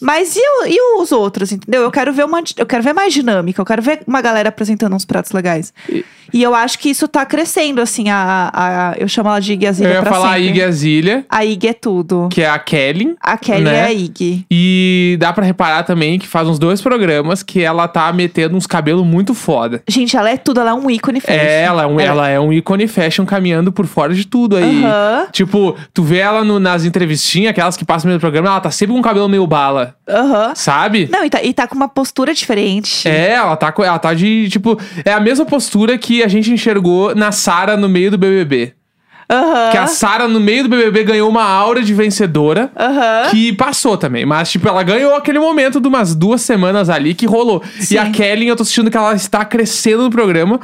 Mas 0.02 0.36
e, 0.36 0.40
e 0.68 1.02
os 1.02 1.12
outros, 1.12 1.52
entendeu? 1.52 1.82
Eu 1.84 1.92
quero 1.92 2.12
ver 2.12 2.26
uma, 2.26 2.42
eu 2.58 2.66
quero 2.66 2.84
ver 2.84 2.94
mais 2.94 3.14
dinâmica, 3.14 3.62
eu 3.62 3.66
quero 3.66 3.82
ver 3.82 4.02
uma 4.08 4.22
galera 4.22 4.50
apresentando 4.50 4.96
uns 4.96 5.06
pratos 5.06 5.32
legais. 5.32 5.74
E, 6.34 6.42
eu 6.42 6.54
acho 6.56 6.80
que 6.80 6.90
isso 6.90 7.08
tá 7.08 7.26
crescendo, 7.26 7.80
assim, 7.80 8.10
a, 8.10 8.50
a- 8.54 8.96
eu 8.98 9.08
chamo 9.08 9.30
ela 9.30 9.40
de 9.40 9.54
Iggy 9.54 9.66
eu 9.84 9.90
ia 9.90 10.04
falar 10.04 10.30
a 10.32 10.34
sempre. 10.34 10.48
Iggy 10.50 10.62
Azalea, 10.64 11.26
A 11.30 11.46
Iggy 11.46 11.68
é 11.68 11.74
tudo. 11.74 12.28
que 12.32 12.42
é 12.42 12.50
a 12.50 12.58
Kelly. 12.58 13.16
A 13.22 13.38
Kelly 13.38 13.64
né? 13.64 13.78
é 13.78 13.84
a 13.84 13.94
Iggy. 13.94 14.46
E 14.50 15.16
dá 15.20 15.32
pra 15.32 15.46
reparar 15.46 15.84
também 15.84 16.18
que 16.18 16.28
faz 16.28 16.48
uns 16.48 16.58
dois 16.58 16.82
programas 16.82 17.44
que 17.44 17.62
ela 17.62 17.88
tá 17.88 18.12
metendo 18.12 18.58
uns 18.58 18.66
cabelos 18.66 19.06
muito 19.06 19.34
foda. 19.36 19.84
Gente, 19.88 20.18
ela 20.18 20.30
é 20.30 20.38
tudo, 20.38 20.60
ela 20.60 20.72
é 20.72 20.74
um 20.74 20.90
ícone 20.90 21.22
fashion. 21.22 21.40
É, 21.40 21.62
ela 21.62 21.84
é, 21.84 21.88
um, 21.88 22.00
ela 22.00 22.28
é 22.28 22.40
um 22.40 22.52
ícone 22.52 22.88
fashion 22.88 23.26
caminhando 23.26 23.72
por 23.72 23.86
fora 23.86 24.14
de 24.14 24.26
tudo 24.26 24.56
aí. 24.58 24.84
Tipo, 25.32 25.76
tu 25.94 26.02
vê 26.04 26.18
ela 26.18 26.44
no- 26.44 26.60
nas 26.60 26.84
entrevistinhas, 26.84 27.52
aquelas 27.52 27.78
que 27.78 27.86
passam 27.86 28.08
no 28.08 28.10
meio 28.14 28.18
do 28.18 28.22
programa, 28.22 28.48
ela 28.50 28.60
tá 28.60 28.72
sempre 28.72 28.94
com 28.94 29.00
o 29.00 29.04
cabelo 29.04 29.30
meio 29.30 29.46
bala, 29.46 29.83
Aham. 30.08 30.54
sabe? 30.56 31.08
Não, 31.12 31.24
e 31.24 31.30
tá, 31.30 31.44
e 31.44 31.54
tá 31.54 31.68
com 31.68 31.76
uma 31.76 31.88
postura 31.88 32.34
diferente. 32.34 33.08
É, 33.08 33.32
ela 33.34 33.56
tá, 33.56 33.74
ela 33.78 34.00
tá 34.00 34.14
de, 34.14 34.50
tipo... 34.50 34.80
É 35.06 35.14
a 35.14 35.20
mesma 35.20 35.46
postura 35.46 35.98
que 35.98 36.24
a 36.24 36.28
gente 36.28 36.52
enxergou 36.52 37.16
na 37.16 37.32
Sara 37.32 37.76
no 37.78 37.90
meio 37.90 38.12
do 38.12 38.18
BBB. 38.18 38.74
Aham. 39.30 39.72
Que 39.72 39.78
a 39.78 39.88
Sara 39.88 40.28
no 40.28 40.40
meio 40.40 40.64
do 40.64 40.70
BBB 40.70 41.04
ganhou 41.04 41.30
uma 41.30 41.44
aura 41.44 41.82
de 41.82 41.94
vencedora. 41.94 42.72
Aham. 42.78 43.30
Que 43.32 43.54
passou 43.54 43.98
também. 43.98 44.26
Mas, 44.26 44.52
tipo, 44.52 44.68
ela 44.68 44.84
ganhou 44.84 45.16
aquele 45.16 45.40
momento 45.40 45.80
de 45.80 45.88
umas 45.88 46.14
duas 46.14 46.42
semanas 46.42 46.90
ali 46.90 47.14
que 47.14 47.26
rolou. 47.26 47.64
Sim. 47.80 47.96
E 47.96 47.98
a 47.98 48.10
Kelly, 48.12 48.48
eu 48.48 48.56
tô 48.56 48.64
sentindo 48.66 48.92
que 48.92 48.98
ela 48.98 49.16
está 49.16 49.44
crescendo 49.46 50.04
no 50.04 50.10
programa 50.10 50.60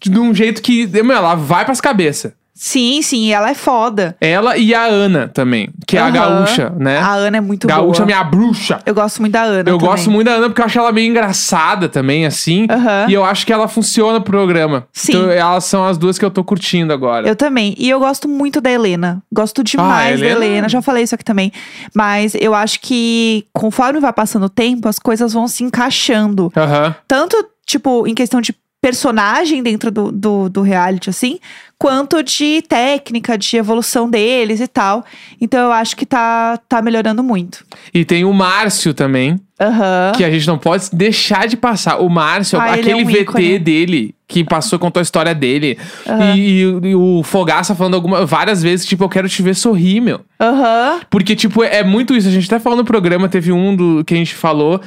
de 0.00 0.18
um 0.18 0.34
jeito 0.34 0.62
que, 0.62 0.86
meu, 0.86 1.16
ela 1.16 1.34
vai 1.34 1.64
pras 1.64 1.80
cabeças. 1.80 2.32
Sim, 2.56 3.02
sim, 3.02 3.32
ela 3.32 3.50
é 3.50 3.54
foda. 3.54 4.16
Ela 4.20 4.56
e 4.56 4.72
a 4.72 4.84
Ana 4.84 5.26
também, 5.26 5.70
que 5.88 5.96
é 5.96 6.00
a 6.00 6.04
Aham. 6.04 6.12
gaúcha, 6.12 6.72
né? 6.78 6.98
A 6.98 7.12
Ana 7.14 7.38
é 7.38 7.40
muito 7.40 7.66
gaúcha, 7.66 7.94
boa. 8.02 8.06
minha 8.06 8.22
bruxa. 8.22 8.80
Eu 8.86 8.94
gosto 8.94 9.20
muito 9.20 9.32
da 9.32 9.42
Ana 9.42 9.58
Eu 9.58 9.64
também. 9.64 9.80
gosto 9.80 10.08
muito 10.10 10.26
da 10.28 10.34
Ana 10.36 10.48
porque 10.48 10.60
eu 10.60 10.64
acho 10.66 10.78
ela 10.78 10.92
meio 10.92 11.10
engraçada 11.10 11.88
também, 11.88 12.24
assim. 12.24 12.66
Aham. 12.70 13.06
E 13.08 13.12
eu 13.12 13.24
acho 13.24 13.44
que 13.44 13.52
ela 13.52 13.66
funciona 13.66 14.20
pro 14.20 14.30
programa. 14.32 14.86
Sim. 14.92 15.12
Então, 15.16 15.30
elas 15.30 15.64
são 15.64 15.84
as 15.84 15.98
duas 15.98 16.16
que 16.16 16.24
eu 16.24 16.30
tô 16.30 16.44
curtindo 16.44 16.92
agora. 16.92 17.26
Eu 17.26 17.34
também. 17.34 17.74
E 17.76 17.90
eu 17.90 17.98
gosto 17.98 18.28
muito 18.28 18.60
da 18.60 18.70
Helena. 18.70 19.20
Gosto 19.32 19.64
demais 19.64 20.12
Ah, 20.20 20.24
Helena- 20.24 20.38
da 20.40 20.46
Helena. 20.46 20.68
Já 20.68 20.80
falei 20.80 21.02
isso 21.02 21.14
aqui 21.14 21.24
também. 21.24 21.50
Mas 21.92 22.36
eu 22.36 22.54
acho 22.54 22.78
que 22.80 23.46
conforme 23.52 23.98
vai 23.98 24.12
passando 24.12 24.44
o 24.44 24.48
tempo, 24.48 24.88
as 24.88 25.00
coisas 25.00 25.32
vão 25.32 25.48
se 25.48 25.64
encaixando. 25.64 26.52
Aham. 26.56 26.94
Tanto, 27.08 27.36
tipo, 27.66 28.06
em 28.06 28.14
questão 28.14 28.40
de 28.40 28.54
personagem 28.80 29.62
dentro 29.62 29.90
do, 29.90 30.12
do, 30.12 30.48
do 30.50 30.60
reality, 30.60 31.08
assim, 31.08 31.38
quanto 31.84 32.22
de 32.22 32.62
técnica, 32.62 33.36
de 33.36 33.58
evolução 33.58 34.08
deles 34.08 34.58
e 34.58 34.66
tal. 34.66 35.04
Então 35.38 35.60
eu 35.66 35.70
acho 35.70 35.94
que 35.94 36.06
tá, 36.06 36.58
tá 36.66 36.80
melhorando 36.80 37.22
muito. 37.22 37.62
E 37.92 38.06
tem 38.06 38.24
o 38.24 38.32
Márcio 38.32 38.94
também, 38.94 39.38
Aham. 39.60 40.12
que 40.16 40.24
a 40.24 40.30
gente 40.30 40.46
não 40.46 40.56
pode 40.56 40.88
deixar 40.94 41.46
de 41.46 41.58
passar. 41.58 41.98
O 42.00 42.08
Márcio, 42.08 42.58
Ah, 42.58 42.68
é 42.70 42.80
aquele 42.80 42.94
um 42.94 43.04
VT 43.04 43.20
ícone. 43.20 43.58
dele, 43.58 44.14
que 44.26 44.42
passou, 44.42 44.78
contou 44.78 44.98
a 44.98 45.02
história 45.02 45.34
dele. 45.34 45.76
Aham. 46.08 46.34
E, 46.34 46.62
e- 46.62 46.86
e 46.88 46.94
o 46.94 47.22
Fogaça 47.22 47.74
falando 47.74 47.96
alguma, 47.96 48.24
várias 48.24 48.62
vezes, 48.62 48.86
tipo, 48.86 49.04
eu 49.04 49.08
quero 49.10 49.28
te 49.28 49.42
ver 49.42 49.54
sorrir, 49.54 50.00
meu. 50.00 50.20
Aham. 50.40 51.00
Porque, 51.10 51.36
tipo, 51.36 51.62
é 51.62 51.84
muito 51.84 52.16
isso. 52.16 52.28
A 52.28 52.30
gente 52.30 52.46
até 52.46 52.58
falou 52.58 52.78
no 52.78 52.84
programa, 52.86 53.28
teve 53.28 53.52
um 53.52 53.76
do 53.76 54.02
que 54.06 54.14
a 54.14 54.16
gente 54.16 54.34
falou. 54.34 54.80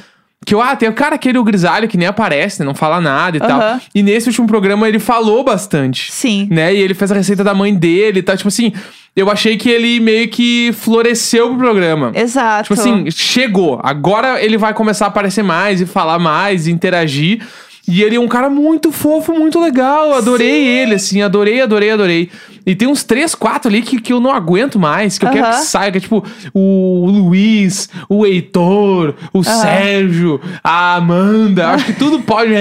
Que, 0.46 0.54
ah, 0.54 0.74
tem 0.76 0.88
o 0.88 0.94
cara 0.94 1.16
aquele, 1.16 1.36
o 1.36 1.44
grisalho, 1.44 1.88
que 1.88 1.98
nem 1.98 2.06
aparece, 2.06 2.60
né? 2.60 2.66
Não 2.66 2.74
fala 2.74 3.00
nada 3.00 3.36
e 3.36 3.40
tal. 3.40 3.60
Aham. 3.60 3.80
E 3.94 4.02
nesse 4.02 4.28
último 4.28 4.46
programa 4.46 4.88
ele 4.88 4.98
falou 4.98 5.44
bastante. 5.44 6.10
Sim. 6.12 6.48
Né? 6.50 6.74
E 6.74 6.78
ele 6.78 6.94
fez 6.94 7.12
a 7.12 7.14
receita 7.14 7.44
da 7.44 7.52
mãe 7.52 7.74
dele 7.74 8.20
e 8.20 8.22
tal. 8.22 8.36
Tipo 8.36 8.48
assim, 8.48 8.72
eu 9.14 9.30
achei 9.30 9.56
que 9.56 9.68
ele 9.68 10.00
meio 10.00 10.28
que 10.28 10.70
floresceu 10.72 11.48
pro 11.48 11.58
programa. 11.58 12.12
Exato. 12.14 12.68
Tipo 12.68 12.80
assim, 12.80 13.10
chegou. 13.10 13.80
Agora 13.82 14.42
ele 14.42 14.56
vai 14.56 14.72
começar 14.72 15.06
a 15.06 15.08
aparecer 15.08 15.42
mais 15.42 15.80
e 15.80 15.86
falar 15.86 16.18
mais 16.18 16.66
e 16.66 16.70
interagir. 16.70 17.44
E 17.88 18.02
ele 18.02 18.16
é 18.16 18.20
um 18.20 18.28
cara 18.28 18.50
muito 18.50 18.92
fofo, 18.92 19.32
muito 19.32 19.58
legal. 19.58 20.12
Adorei 20.12 20.66
ele, 20.66 20.94
assim, 20.94 21.22
adorei, 21.22 21.62
adorei, 21.62 21.90
adorei. 21.90 22.30
E 22.66 22.76
tem 22.76 22.86
uns 22.86 23.02
três, 23.02 23.34
quatro 23.34 23.70
ali 23.70 23.80
que, 23.80 23.98
que 23.98 24.12
eu 24.12 24.20
não 24.20 24.30
aguento 24.30 24.78
mais, 24.78 25.16
que 25.16 25.24
eu 25.24 25.30
quero 25.30 25.48
que 25.48 25.64
saia, 25.64 25.90
que 25.90 25.96
é 25.96 26.00
tipo 26.02 26.22
o 26.52 27.06
Luiz, 27.06 27.88
o 28.10 28.26
Heitor, 28.26 29.14
o 29.32 29.42
Sérgio, 29.42 30.38
a 30.62 30.96
Amanda. 30.96 31.68
Acho 31.70 31.86
que 31.86 31.92
tudo 31.94 32.20
pode. 32.20 32.52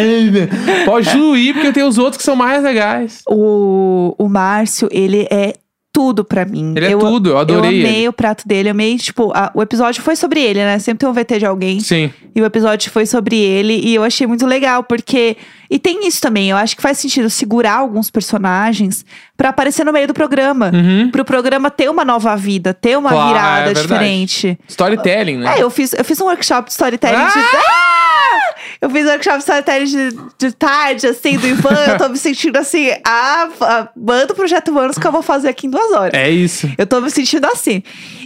pode 0.85 1.11
tudo 1.11 1.35
ir, 1.35 1.53
porque 1.53 1.73
tem 1.73 1.83
os 1.83 1.97
outros 1.97 2.17
que 2.17 2.23
são 2.23 2.37
mais 2.37 2.63
legais. 2.63 3.21
O, 3.29 4.15
o 4.17 4.29
Márcio, 4.29 4.87
ele 4.91 5.27
é 5.29 5.55
tudo 5.97 6.23
pra 6.23 6.45
mim. 6.45 6.73
Ele 6.75 6.85
é 6.85 6.95
tudo, 6.95 7.31
eu 7.31 7.37
adorei 7.39 7.81
Eu 7.81 7.87
amei 7.87 7.95
ele. 8.01 8.07
o 8.09 8.13
prato 8.13 8.47
dele, 8.47 8.69
amei, 8.69 8.95
tipo, 8.97 9.31
a- 9.33 9.49
o 9.55 9.63
episódio 9.63 10.03
foi 10.03 10.15
sobre 10.15 10.39
ele, 10.39 10.59
né? 10.59 10.77
Sempre 10.77 10.99
tem 10.99 11.09
um 11.09 11.13
VT 11.13 11.39
de 11.39 11.45
alguém. 11.47 11.79
Sim. 11.79 12.11
E 12.35 12.39
o 12.41 12.45
episódio 12.45 12.91
foi 12.91 13.07
sobre 13.07 13.35
ele 13.35 13.73
e 13.83 13.95
eu 13.95 14.03
achei 14.03 14.27
muito 14.27 14.45
legal, 14.45 14.83
porque. 14.83 15.35
E 15.69 15.77
tem 15.77 16.07
isso 16.07 16.21
também, 16.21 16.49
eu 16.49 16.57
acho 16.57 16.75
que 16.75 16.81
faz 16.81 16.97
sentido 16.97 17.29
segurar 17.29 17.75
alguns 17.77 18.09
personagens 18.09 19.05
pra 19.35 19.49
aparecer 19.49 19.83
no 19.83 19.91
meio 19.91 20.07
do 20.07 20.13
programa. 20.13 20.71
Uhum. 20.73 21.09
Pro 21.11 21.25
programa 21.25 21.69
ter 21.69 21.89
uma 21.89 22.05
nova 22.05 22.35
vida, 22.35 22.73
ter 22.73 22.97
uma 22.97 23.09
Claro, 23.09 23.27
virada 23.27 23.71
é 23.71 23.73
diferente. 23.73 24.59
Storytelling, 24.67 25.37
né? 25.37 25.57
É, 25.57 25.63
eu 25.63 25.69
fiz, 25.69 25.93
eu 25.93 26.05
fiz 26.05 26.19
um 26.21 26.25
workshop 26.25 26.65
de 26.67 26.71
storytelling 26.71 27.15
de. 27.17 27.39
Ah! 27.39 27.61
Ah! 27.65 28.53
Eu 28.79 28.89
fiz 28.91 29.05
um 29.05 29.09
workshop 29.09 29.37
de 29.37 29.43
storytelling 29.43 29.85
de, 29.85 30.17
de 30.37 30.51
tarde, 30.51 31.07
assim, 31.07 31.35
do 31.37 31.47
Ivan. 31.47 31.73
eu 31.87 31.97
tô 31.97 32.09
me 32.09 32.17
sentindo 32.17 32.57
assim, 32.57 32.91
ah, 33.03 33.49
ah, 33.61 33.87
manda 33.95 34.33
o 34.33 34.35
projeto 34.35 34.69
Humanos 34.69 34.97
que 34.99 35.07
eu 35.07 35.11
vou 35.11 35.23
fazer 35.23 35.49
aqui 35.49 35.65
em 35.65 35.69
duas 35.69 35.91
horas. 35.93 36.13
É 36.13 36.29
isso. 36.29 36.69
Eu 36.77 36.85
tô 36.85 37.01
me 37.01 37.09
sentindo 37.09 37.45
assim. 37.47 37.81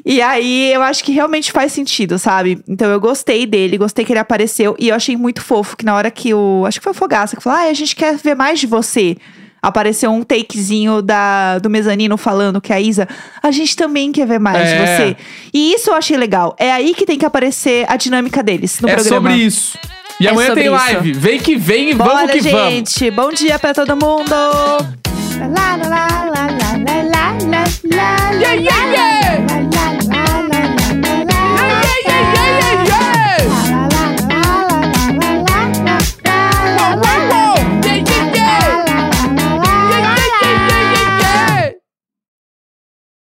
E 0.05 0.21
aí, 0.21 0.71
eu 0.73 0.81
acho 0.81 1.03
que 1.03 1.11
realmente 1.11 1.51
faz 1.51 1.71
sentido, 1.71 2.17
sabe? 2.17 2.59
Então, 2.67 2.89
eu 2.89 2.99
gostei 2.99 3.45
dele, 3.45 3.77
gostei 3.77 4.03
que 4.03 4.11
ele 4.11 4.19
apareceu. 4.19 4.75
E 4.79 4.89
eu 4.89 4.95
achei 4.95 5.15
muito 5.15 5.41
fofo 5.41 5.77
que 5.77 5.85
na 5.85 5.95
hora 5.95 6.09
que 6.09 6.33
o... 6.33 6.63
Acho 6.67 6.79
que 6.79 6.83
foi 6.83 6.91
o 6.91 6.95
Fogaça 6.95 7.35
que 7.35 7.43
falou, 7.43 7.59
ah, 7.59 7.63
a 7.69 7.73
gente 7.73 7.95
quer 7.95 8.15
ver 8.17 8.35
mais 8.35 8.59
de 8.59 8.65
você. 8.67 9.15
Apareceu 9.61 10.09
um 10.11 10.23
takezinho 10.23 11.03
da, 11.03 11.59
do 11.59 11.69
mezanino 11.69 12.17
falando 12.17 12.59
que 12.59 12.73
a 12.73 12.81
Isa, 12.81 13.07
a 13.43 13.51
gente 13.51 13.75
também 13.75 14.11
quer 14.11 14.25
ver 14.25 14.39
mais 14.39 14.67
de 14.67 14.73
É. 14.73 14.85
você. 14.85 15.17
E 15.53 15.73
isso 15.75 15.91
eu 15.91 15.93
achei 15.93 16.17
legal. 16.17 16.55
É 16.57 16.71
aí 16.71 16.95
que 16.95 17.05
tem 17.05 17.19
que 17.19 17.25
aparecer 17.25 17.85
a 17.87 17.95
dinâmica 17.95 18.41
deles 18.41 18.79
no 18.81 18.89
é 18.89 18.95
programa. 18.95 19.29
sobre 19.29 19.43
isso. 19.45 19.77
E 20.19 20.25
É 20.25 20.31
amanhã 20.31 20.55
tem 20.55 20.63
isso. 20.63 20.71
live. 20.73 21.13
Vem 21.13 21.39
que 21.39 21.55
vem 21.55 21.91
e 21.91 21.93
Bora, 21.93 22.25
vamos 22.25 22.31
que 22.31 22.39
vamos. 22.49 22.73
gente. 22.73 23.11
Bom 23.11 23.31
dia 23.31 23.59
pra 23.59 23.71
todo 23.75 23.95
mundo. 23.95 24.31
Lá, 24.33 25.75
lá, 25.75 25.75
lá, 25.77 26.07
lá, 26.07 26.07
lá, 26.25 26.47
lá, 26.47 26.71
lá, 26.87 26.97
lá, 27.03 27.37
lá, 27.43 27.63
lá, 27.83 28.55
lá, 28.55 28.85
lá, 28.95 29.61
lá. 29.61 29.70